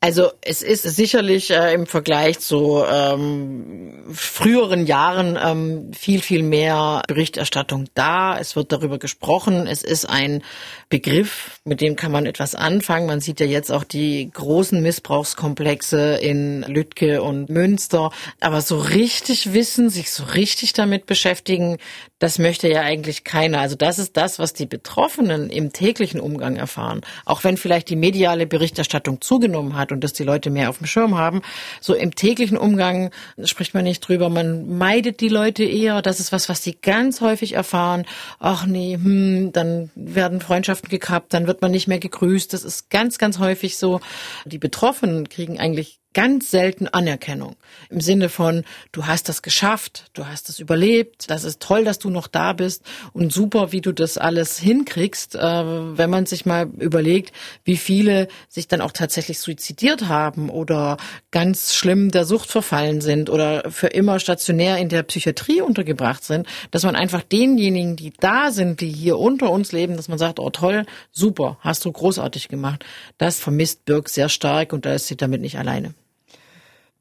Also 0.03 0.31
es 0.41 0.63
ist 0.63 0.81
sicherlich 0.81 1.51
äh, 1.51 1.75
im 1.75 1.85
Vergleich 1.85 2.39
zu 2.39 2.83
ähm, 2.89 4.01
früheren 4.11 4.87
Jahren 4.87 5.37
ähm, 5.39 5.93
viel, 5.93 6.23
viel 6.23 6.41
mehr 6.41 7.03
Berichterstattung 7.07 7.85
da. 7.93 8.39
Es 8.39 8.55
wird 8.55 8.71
darüber 8.71 8.97
gesprochen. 8.97 9.67
Es 9.67 9.83
ist 9.83 10.05
ein 10.05 10.41
Begriff, 10.89 11.59
mit 11.65 11.81
dem 11.81 11.95
kann 11.95 12.11
man 12.11 12.25
etwas 12.25 12.55
anfangen. 12.55 13.05
Man 13.05 13.21
sieht 13.21 13.39
ja 13.41 13.45
jetzt 13.45 13.71
auch 13.71 13.83
die 13.83 14.31
großen 14.33 14.81
Missbrauchskomplexe 14.81 16.15
in 16.15 16.63
Lütke 16.63 17.21
und 17.21 17.51
Münster. 17.51 18.09
Aber 18.39 18.61
so 18.61 18.79
richtig 18.79 19.53
wissen, 19.53 19.91
sich 19.91 20.11
so 20.11 20.23
richtig 20.23 20.73
damit 20.73 21.05
beschäftigen, 21.05 21.77
das 22.21 22.38
möchte 22.38 22.69
ja 22.69 22.81
eigentlich 22.81 23.23
keiner. 23.23 23.62
Also 23.62 23.75
das 23.75 23.97
ist 23.97 24.15
das, 24.15 24.38
was 24.38 24.53
die 24.53 24.67
Betroffenen 24.67 25.49
im 25.49 25.73
täglichen 25.73 26.19
Umgang 26.19 26.55
erfahren. 26.55 27.01
Auch 27.25 27.43
wenn 27.43 27.57
vielleicht 27.57 27.89
die 27.89 27.95
mediale 27.95 28.45
Berichterstattung 28.45 29.21
zugenommen 29.21 29.75
hat 29.75 29.91
und 29.91 30.03
dass 30.03 30.13
die 30.13 30.23
Leute 30.23 30.51
mehr 30.51 30.69
auf 30.69 30.77
dem 30.77 30.86
Schirm 30.86 31.17
haben, 31.17 31.41
so 31.79 31.95
im 31.95 32.13
täglichen 32.13 32.57
Umgang 32.57 33.10
spricht 33.43 33.73
man 33.73 33.86
nicht 33.86 34.01
drüber. 34.01 34.29
Man 34.29 34.77
meidet 34.77 35.19
die 35.19 35.29
Leute 35.29 35.63
eher. 35.63 36.03
Das 36.03 36.19
ist 36.19 36.31
was, 36.31 36.47
was 36.47 36.62
die 36.62 36.79
ganz 36.79 37.21
häufig 37.21 37.53
erfahren. 37.53 38.05
Ach 38.38 38.67
nee, 38.67 38.99
hm, 39.01 39.51
dann 39.51 39.89
werden 39.95 40.41
Freundschaften 40.41 40.89
gekappt, 40.89 41.34
dann 41.34 41.47
wird 41.47 41.63
man 41.63 41.71
nicht 41.71 41.88
mehr 41.88 41.99
gegrüßt. 41.99 42.53
Das 42.53 42.63
ist 42.63 42.91
ganz, 42.91 43.17
ganz 43.17 43.39
häufig 43.39 43.77
so. 43.77 43.99
Die 44.45 44.60
Betroffenen 44.60 45.27
kriegen 45.27 45.60
eigentlich 45.60 46.01
ganz 46.13 46.52
selten 46.52 46.88
Anerkennung. 46.88 47.56
Im 47.89 48.02
Sinne 48.02 48.30
von, 48.30 48.63
du 48.91 49.08
hast 49.08 49.30
das 49.30 49.41
geschafft, 49.41 50.10
du 50.13 50.28
hast 50.28 50.50
es 50.50 50.60
überlebt, 50.60 51.30
das 51.30 51.43
ist 51.43 51.62
toll, 51.62 51.86
dass 51.86 52.00
du 52.00 52.10
noch 52.10 52.28
da 52.28 52.54
bist 52.54 52.84
und 53.13 53.32
super, 53.32 53.71
wie 53.71 53.82
du 53.82 53.93
das 53.93 54.17
alles 54.17 54.58
hinkriegst, 54.58 55.36
äh, 55.36 55.39
wenn 55.39 56.10
man 56.10 56.26
sich 56.26 56.45
mal 56.45 56.67
überlegt, 56.80 57.34
wie 57.63 57.78
viele 57.78 58.28
sich 58.50 58.67
dann 58.67 58.82
auch 58.82 58.91
tatsächlich 58.91 59.39
suizidiert 59.39 60.08
haben 60.08 60.50
oder 60.50 60.97
ganz 61.32 61.74
schlimm 61.74 62.12
der 62.12 62.26
Sucht 62.26 62.50
verfallen 62.50 63.00
sind 63.00 63.30
oder 63.30 63.71
für 63.71 63.88
immer 63.88 64.19
stationär 64.19 64.78
in 64.78 64.89
der 64.89 65.04
Psychiatrie 65.04 65.62
untergebracht 65.62 66.24
sind, 66.24 66.47
dass 66.71 66.84
man 66.84 66.95
einfach 66.95 67.21
denjenigen, 67.24 67.95
die 67.95 68.12
da 68.19 68.52
sind, 68.52 68.82
die 68.82 68.89
hier 68.89 69.17
unter 69.17 69.50
uns 69.50 69.71
leben, 69.71 69.95
dass 69.95 70.10
man 70.10 70.17
sagt, 70.17 70.39
oh 70.39 70.50
toll, 70.50 70.86
super, 71.12 71.58
hast 71.62 71.86
du 71.86 71.91
großartig 71.91 72.50
gemacht. 72.50 72.86
Das 73.17 73.39
vermisst 73.39 73.86
Birk 73.86 74.10
sehr 74.10 74.30
stark 74.30 74.74
und 74.74 74.86
da 74.86 74.93
ist 74.93 75.08
sie 75.08 75.15
damit 75.15 75.41
nicht 75.41 75.58
alleine. 75.58 75.93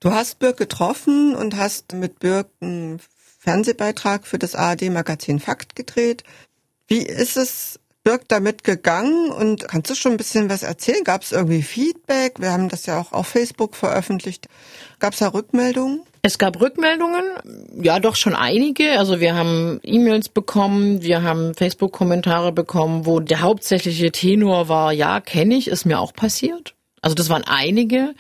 Du 0.01 0.13
hast 0.13 0.39
Birk 0.39 0.57
getroffen 0.57 1.37
und 1.37 1.59
hast 1.59 1.93
mit 1.93 2.21
Birk 2.21 2.49
einen 2.63 3.01
Fernsehbeitrag 3.39 4.27
für 4.27 4.39
das 4.39 4.55
ARD-Magazin 4.55 5.41
Fakt 5.41 5.77
gedreht. 5.77 6.25
Wie 6.89 7.03
ist 7.03 7.37
es 7.37 7.79
Birk 8.03 8.27
damit 8.29 8.65
gegangen 8.65 9.31
und 9.31 9.69
kannst 9.69 9.91
du 9.91 9.95
schon 9.95 10.13
ein 10.13 10.17
bisschen 10.17 10.49
was 10.49 10.63
erzählen? 10.63 11.05
Gab 11.05 11.23
es 11.23 11.33
irgendwie 11.33 11.61
Feedback? 11.61 12.41
Wir 12.41 12.51
haben 12.51 12.71
das 12.71 12.87
ja 12.87 12.99
auch 12.99 13.13
auf 13.13 13.27
Facebook 13.27 13.77
veröffentlicht. 13.77 14.49
Gab 15.01 15.13
es 15.13 15.19
da 15.19 15.29
Rückmeldungen? 15.29 16.01
Es 16.23 16.39
gab 16.39 16.59
Rückmeldungen, 16.59 17.25
ja 17.83 18.01
doch 18.01 18.17
schon 18.17 18.35
einige. 18.35 18.99
Also 18.99 19.21
wir 19.21 19.35
haben 19.35 19.81
E-Mails 19.83 20.31
bekommen, 20.31 21.03
wir 21.03 21.23
haben 21.23 21.55
Facebook-Kommentare 21.55 22.53
bekommen, 22.53 23.05
wo 23.05 23.21
der 23.21 23.43
hauptsächliche 23.43 24.11
Tenor 24.13 24.69
war, 24.69 24.93
ja, 24.93 25.21
kenne 25.21 25.57
ich, 25.57 25.69
ist 25.69 25.85
mir 25.85 26.01
auch 26.01 26.15
passiert. 26.15 26.75
Also 27.03 27.15
das 27.15 27.31
waren 27.31 27.45
einige. 27.45 28.15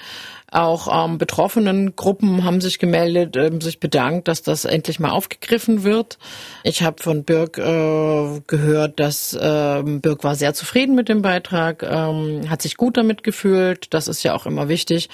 Auch 0.51 1.05
ähm, 1.05 1.19
betroffenen 1.19 1.95
Gruppen 1.95 2.45
haben 2.45 2.61
sich 2.61 2.79
gemeldet, 2.79 3.37
ähm, 3.37 3.61
sich 3.61 3.79
bedankt, 3.79 4.29
dass 4.29 4.43
das 4.43 4.65
endlich 4.65 4.99
mal 4.99 5.11
aufgegriffen 5.11 5.85
wird. 5.85 6.19
Ich 6.65 6.83
habe 6.83 7.03
von 7.03 7.25
Birk 7.25 7.59
äh, 7.59 8.41
gehört, 8.47 8.99
dass 8.99 9.33
äh, 9.33 9.83
Birk 9.85 10.25
war 10.25 10.35
sehr 10.35 10.55
zufrieden 10.55 10.95
mit 10.95 11.09
dem 11.09 11.23
Beitrag, 11.23 11.83
ähm, 11.83 12.51
hat 12.51 12.63
sich 12.63 12.77
gut 12.77 12.97
damit 12.97 13.23
gefühlt. 13.23 13.93
Das 13.95 14.09
ist 14.09 14.23
ja 14.23 14.35
auch 14.35 14.47
immer 14.47 14.69
wichtig, 14.69 15.09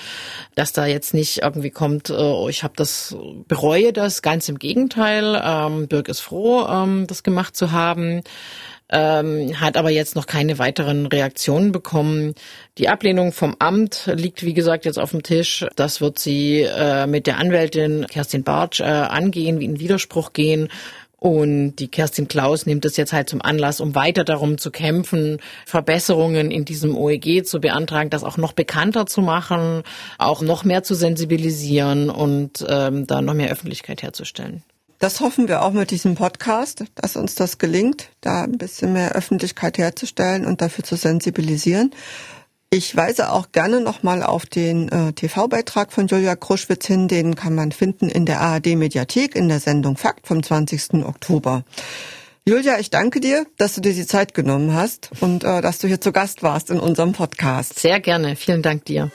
dass 0.55 0.72
da 0.72 0.87
jetzt 0.87 1.12
nicht 1.12 1.42
irgendwie 1.42 1.70
kommt, 1.70 2.11
äh, 2.11 2.14
oh, 2.14 2.49
ich 2.49 2.62
habe 2.62 2.75
das 2.77 3.16
bereue 3.46 3.92
das. 3.92 4.22
Ganz 4.22 4.49
im 4.49 4.59
Gegenteil, 4.59 5.40
ähm, 5.44 5.88
Birk 5.88 6.09
ist 6.09 6.20
froh, 6.20 6.66
ähm, 6.66 7.07
das 7.07 7.22
gemacht 7.22 7.57
zu 7.57 7.72
haben 7.72 8.22
ähm, 8.88 9.61
hat 9.61 9.77
aber 9.77 9.90
jetzt 9.90 10.14
noch 10.14 10.27
keine 10.27 10.59
weiteren 10.59 11.07
Reaktionen 11.07 11.72
bekommen. 11.72 12.35
Die 12.79 12.88
Ablehnung 12.88 13.33
vom 13.33 13.57
Amt 13.59 14.09
liegt, 14.12 14.44
wie 14.44 14.55
gesagt, 14.55 14.85
jetzt 14.85 14.99
auf 14.99 15.11
dem 15.11 15.22
Tisch. 15.22 15.66
Das 15.77 16.01
wird 16.01 16.18
sie 16.18 16.62
äh, 16.62 17.07
mit 17.07 17.27
der 17.27 17.38
Anwältin 17.38 18.07
Kerstin 18.07 18.44
Bartsch 18.44 18.81
äh, 18.81 18.85
angehen, 18.85 19.59
wie 19.59 19.64
in 19.64 19.81
Widerspruch 19.81 20.33
gehen. 20.33 20.68
Und 21.18 21.77
die 21.77 21.88
Kerstin 21.88 22.29
Klaus 22.29 22.66
nimmt 22.66 22.85
es 22.85 22.96
jetzt 22.96 23.12
halt 23.12 23.29
zum 23.29 23.40
Anlass, 23.42 23.81
um 23.81 23.94
weiter 23.94 24.22
darum 24.22 24.59
zu 24.59 24.70
kämpfen, 24.70 25.38
Verbesserungen 25.64 26.51
in 26.51 26.64
diesem 26.64 26.96
OEG 26.96 27.44
zu 27.44 27.59
beantragen, 27.59 28.11
das 28.11 28.22
auch 28.22 28.37
noch 28.37 28.53
bekannter 28.53 29.07
zu 29.07 29.22
machen, 29.22 29.83
auch 30.18 30.42
noch 30.42 30.62
mehr 30.62 30.83
zu 30.83 30.94
sensibilisieren 30.94 32.11
und 32.11 32.64
ähm, 32.68 33.07
da 33.07 33.22
noch 33.22 33.35
mehr 33.35 33.51
Öffentlichkeit 33.51 34.03
herzustellen. 34.03 34.62
Das 34.99 35.21
hoffen 35.21 35.49
wir 35.49 35.63
auch 35.63 35.73
mit 35.73 35.91
diesem 35.91 36.15
Podcast, 36.15 36.85
dass 36.95 37.17
uns 37.17 37.35
das 37.35 37.59
gelingt, 37.59 38.11
da 38.21 38.45
ein 38.45 38.59
bisschen 38.59 38.93
mehr 38.93 39.13
Öffentlichkeit 39.13 39.79
herzustellen 39.79 40.47
und 40.47 40.61
dafür 40.61 40.85
zu 40.85 40.97
sensibilisieren. 40.97 41.93
Ich 42.71 42.97
weise 42.97 43.31
auch 43.31 43.53
gerne 43.53 43.81
nochmal 43.81 44.23
auf 44.23 44.45
den 44.45 44.89
äh, 44.89 45.13
TV-Beitrag 45.13 45.93
von 45.93 46.09
Julia 46.09 46.35
Kruschwitz 46.35 46.87
hin. 46.87 47.09
Den 47.09 47.37
kann 47.37 47.55
man 47.55 47.73
finden 47.73 48.09
in 48.09 48.27
der 48.27 48.41
ARD-Mediathek 48.41 49.37
in 49.37 49.49
der 49.49 49.61
Sendung 49.61 49.97
Fakt 49.97 50.27
vom 50.27 50.43
20. 50.43 51.05
Oktober. 51.05 51.65
Julia, 52.49 52.79
ich 52.79 52.91
danke 52.91 53.21
dir, 53.21 53.47
dass 53.57 53.75
du 53.75 53.81
dir 53.81 53.93
die 53.93 54.07
Zeit 54.07 54.35
genommen 54.35 54.75
hast 54.75 55.11
und 55.21 55.45
äh, 55.45 55.61
dass 55.61 55.79
du 55.79 55.89
hier 55.89 56.01
zu 56.01 56.13
Gast 56.13 56.43
warst 56.43 56.71
in 56.71 56.79
unserem 56.79 57.13
Podcast. 57.13 57.79
Sehr 57.79 58.01
gerne. 58.01 58.37
Vielen 58.37 58.63
Dank 58.63 58.85
dir. 58.85 59.11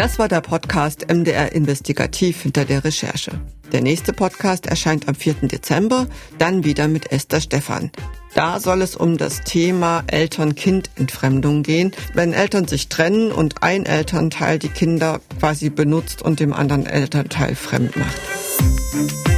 Das 0.00 0.18
war 0.18 0.28
der 0.28 0.40
Podcast 0.40 1.12
MDR 1.12 1.52
Investigativ 1.52 2.40
hinter 2.40 2.64
der 2.64 2.84
Recherche. 2.84 3.32
Der 3.70 3.82
nächste 3.82 4.14
Podcast 4.14 4.64
erscheint 4.64 5.06
am 5.08 5.14
4. 5.14 5.34
Dezember, 5.42 6.06
dann 6.38 6.64
wieder 6.64 6.88
mit 6.88 7.12
Esther 7.12 7.42
Stephan. 7.42 7.90
Da 8.34 8.60
soll 8.60 8.80
es 8.80 8.96
um 8.96 9.18
das 9.18 9.42
Thema 9.42 10.02
Eltern-Kind-Entfremdung 10.06 11.62
gehen, 11.62 11.92
wenn 12.14 12.32
Eltern 12.32 12.66
sich 12.66 12.88
trennen 12.88 13.30
und 13.30 13.62
ein 13.62 13.84
Elternteil 13.84 14.58
die 14.58 14.70
Kinder 14.70 15.20
quasi 15.38 15.68
benutzt 15.68 16.22
und 16.22 16.40
dem 16.40 16.54
anderen 16.54 16.86
Elternteil 16.86 17.54
fremd 17.54 17.94
macht. 17.98 19.29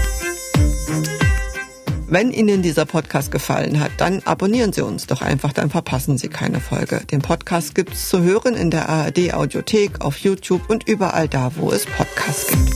Wenn 2.12 2.30
Ihnen 2.30 2.60
dieser 2.60 2.84
Podcast 2.84 3.30
gefallen 3.30 3.80
hat, 3.80 3.92
dann 3.96 4.20
abonnieren 4.26 4.74
Sie 4.74 4.84
uns 4.84 5.06
doch 5.06 5.22
einfach, 5.22 5.54
dann 5.54 5.70
verpassen 5.70 6.18
Sie 6.18 6.28
keine 6.28 6.60
Folge. 6.60 7.00
Den 7.10 7.22
Podcast 7.22 7.74
gibt's 7.74 8.10
zu 8.10 8.20
hören 8.20 8.54
in 8.54 8.70
der 8.70 8.90
ARD 8.90 9.32
Audiothek, 9.32 10.02
auf 10.02 10.18
YouTube 10.18 10.68
und 10.68 10.86
überall 10.86 11.26
da, 11.26 11.52
wo 11.56 11.72
es 11.72 11.86
Podcasts 11.86 12.50
gibt. 12.50 12.74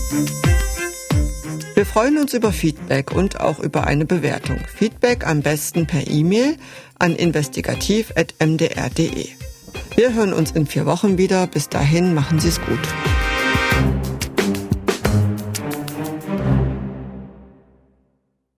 Wir 1.74 1.84
freuen 1.84 2.16
uns 2.16 2.32
über 2.32 2.50
Feedback 2.50 3.12
und 3.12 3.38
auch 3.38 3.58
über 3.58 3.86
eine 3.86 4.06
Bewertung. 4.06 4.56
Feedback 4.74 5.26
am 5.26 5.42
besten 5.42 5.86
per 5.86 6.06
E-Mail 6.06 6.56
an 6.98 7.14
investigativ.mdr.de. 7.14 9.28
Wir 9.96 10.14
hören 10.14 10.32
uns 10.32 10.52
in 10.52 10.66
vier 10.66 10.86
Wochen 10.86 11.18
wieder. 11.18 11.46
Bis 11.46 11.68
dahin 11.68 12.14
machen 12.14 12.40
Sie 12.40 12.48
es 12.48 12.58
gut. 12.58 12.80